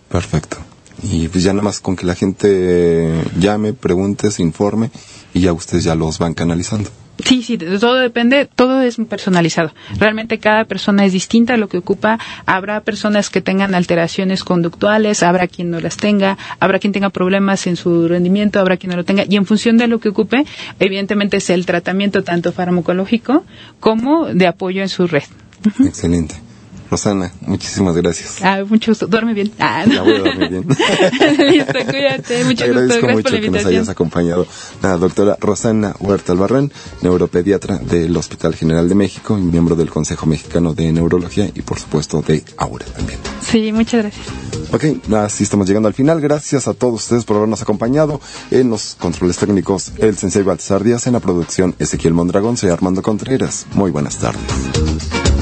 Perfecto. 0.09 0.57
Y 1.01 1.27
pues 1.27 1.43
ya 1.43 1.51
nada 1.53 1.63
más 1.63 1.79
con 1.79 1.95
que 1.95 2.05
la 2.05 2.15
gente 2.15 3.11
llame, 3.37 3.73
pregunte, 3.73 4.31
se 4.31 4.41
informe 4.41 4.89
y 5.33 5.41
ya 5.41 5.53
ustedes 5.53 5.83
ya 5.83 5.95
los 5.95 6.19
van 6.19 6.33
canalizando. 6.33 6.89
Sí, 7.19 7.43
sí, 7.43 7.57
todo 7.57 7.95
depende, 7.95 8.47
todo 8.53 8.81
es 8.81 8.97
personalizado. 9.07 9.71
Realmente 9.99 10.39
cada 10.39 10.65
persona 10.65 11.05
es 11.05 11.13
distinta 11.13 11.53
a 11.53 11.57
lo 11.57 11.69
que 11.69 11.77
ocupa. 11.77 12.19
Habrá 12.45 12.81
personas 12.81 13.29
que 13.29 13.39
tengan 13.39 13.75
alteraciones 13.75 14.43
conductuales, 14.43 15.21
habrá 15.21 15.47
quien 15.47 15.69
no 15.69 15.79
las 15.79 15.95
tenga, 15.95 16.37
habrá 16.59 16.79
quien 16.79 16.91
tenga 16.91 17.09
problemas 17.11 17.67
en 17.67 17.75
su 17.75 18.07
rendimiento, 18.07 18.59
habrá 18.59 18.77
quien 18.77 18.91
no 18.91 18.97
lo 18.97 19.05
tenga. 19.05 19.25
Y 19.29 19.35
en 19.35 19.45
función 19.45 19.77
de 19.77 19.87
lo 19.87 19.99
que 19.99 20.09
ocupe, 20.09 20.45
evidentemente 20.79 21.37
es 21.37 21.49
el 21.49 21.65
tratamiento 21.65 22.23
tanto 22.23 22.51
farmacológico 22.51 23.45
como 23.79 24.25
de 24.25 24.47
apoyo 24.47 24.81
en 24.81 24.89
su 24.89 25.07
red. 25.07 25.23
Excelente. 25.85 26.42
Rosana, 26.93 27.31
muchísimas 27.41 27.95
gracias. 27.95 28.37
Ah, 28.43 28.63
mucho 28.69 28.91
gusto. 28.91 29.07
Duerme 29.07 29.33
bien. 29.33 29.51
Ah, 29.57 29.83
Ya 29.87 30.03
voy 30.03 30.13
a 30.13 30.19
dormir 30.19 30.49
bien. 30.49 30.67
Listo, 31.49 31.73
cuídate. 31.89 32.43
Mucho 32.45 32.65
Te 32.65 32.71
gusto. 32.71 32.93
agradezco 32.93 33.07
Gracias 33.07 33.13
mucho 33.15 33.23
por 33.23 33.31
la 33.33 33.41
que 33.41 33.49
nos 33.49 33.65
hayas 33.65 33.89
acompañado. 33.89 34.47
La 34.83 34.97
doctora 34.97 35.35
Rosana 35.39 35.95
Huerta 35.99 36.33
Albarrán, 36.33 36.71
neuropediatra 37.01 37.77
del 37.79 38.15
Hospital 38.15 38.53
General 38.53 38.87
de 38.87 38.93
México 38.93 39.39
y 39.39 39.41
miembro 39.41 39.75
del 39.75 39.89
Consejo 39.89 40.27
Mexicano 40.27 40.75
de 40.75 40.91
Neurología 40.91 41.49
y 41.51 41.63
por 41.63 41.79
supuesto 41.79 42.21
de 42.21 42.43
Aura 42.57 42.85
también. 42.85 43.17
Sí, 43.41 43.71
muchas 43.71 44.03
gracias. 44.03 44.27
Ok, 44.71 45.13
así 45.15 45.43
estamos 45.45 45.67
llegando 45.67 45.87
al 45.87 45.95
final. 45.95 46.21
Gracias 46.21 46.67
a 46.67 46.75
todos 46.75 47.01
ustedes 47.01 47.25
por 47.25 47.37
habernos 47.37 47.63
acompañado 47.63 48.21
en 48.51 48.69
los 48.69 48.95
controles 48.99 49.37
técnicos. 49.37 49.93
El 49.97 50.15
Sensei 50.15 50.43
Baltasar 50.43 50.83
Díaz 50.83 51.07
en 51.07 51.13
la 51.13 51.19
producción 51.21 51.73
Ezequiel 51.79 52.13
Mondragón. 52.13 52.55
Soy 52.55 52.69
Armando 52.69 53.01
Contreras. 53.01 53.65
Muy 53.73 53.89
buenas 53.89 54.19
tardes. 54.19 55.32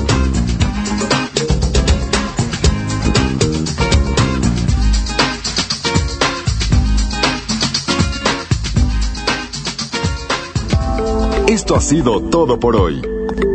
Esto 11.72 11.80
ha 11.80 11.82
sido 11.84 12.22
todo 12.24 12.60
por 12.60 12.76
hoy. 12.76 13.02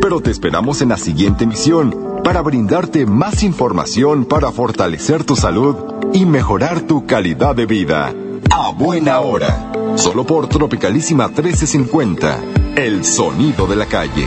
Pero 0.00 0.22
te 0.22 0.30
esperamos 0.30 0.80
en 0.80 0.88
la 0.88 0.96
siguiente 0.96 1.44
emisión 1.44 2.22
para 2.24 2.40
brindarte 2.40 3.04
más 3.04 3.42
información 3.42 4.24
para 4.24 4.50
fortalecer 4.52 5.22
tu 5.24 5.36
salud 5.36 5.76
y 6.14 6.24
mejorar 6.24 6.80
tu 6.80 7.04
calidad 7.04 7.54
de 7.54 7.66
vida. 7.66 8.14
A 8.50 8.72
buena 8.72 9.20
hora. 9.20 9.70
Solo 9.96 10.24
por 10.24 10.48
Tropicalísima 10.48 11.28
1350. 11.28 12.40
El 12.76 13.04
sonido 13.04 13.66
de 13.66 13.76
la 13.76 13.84
calle. 13.84 14.26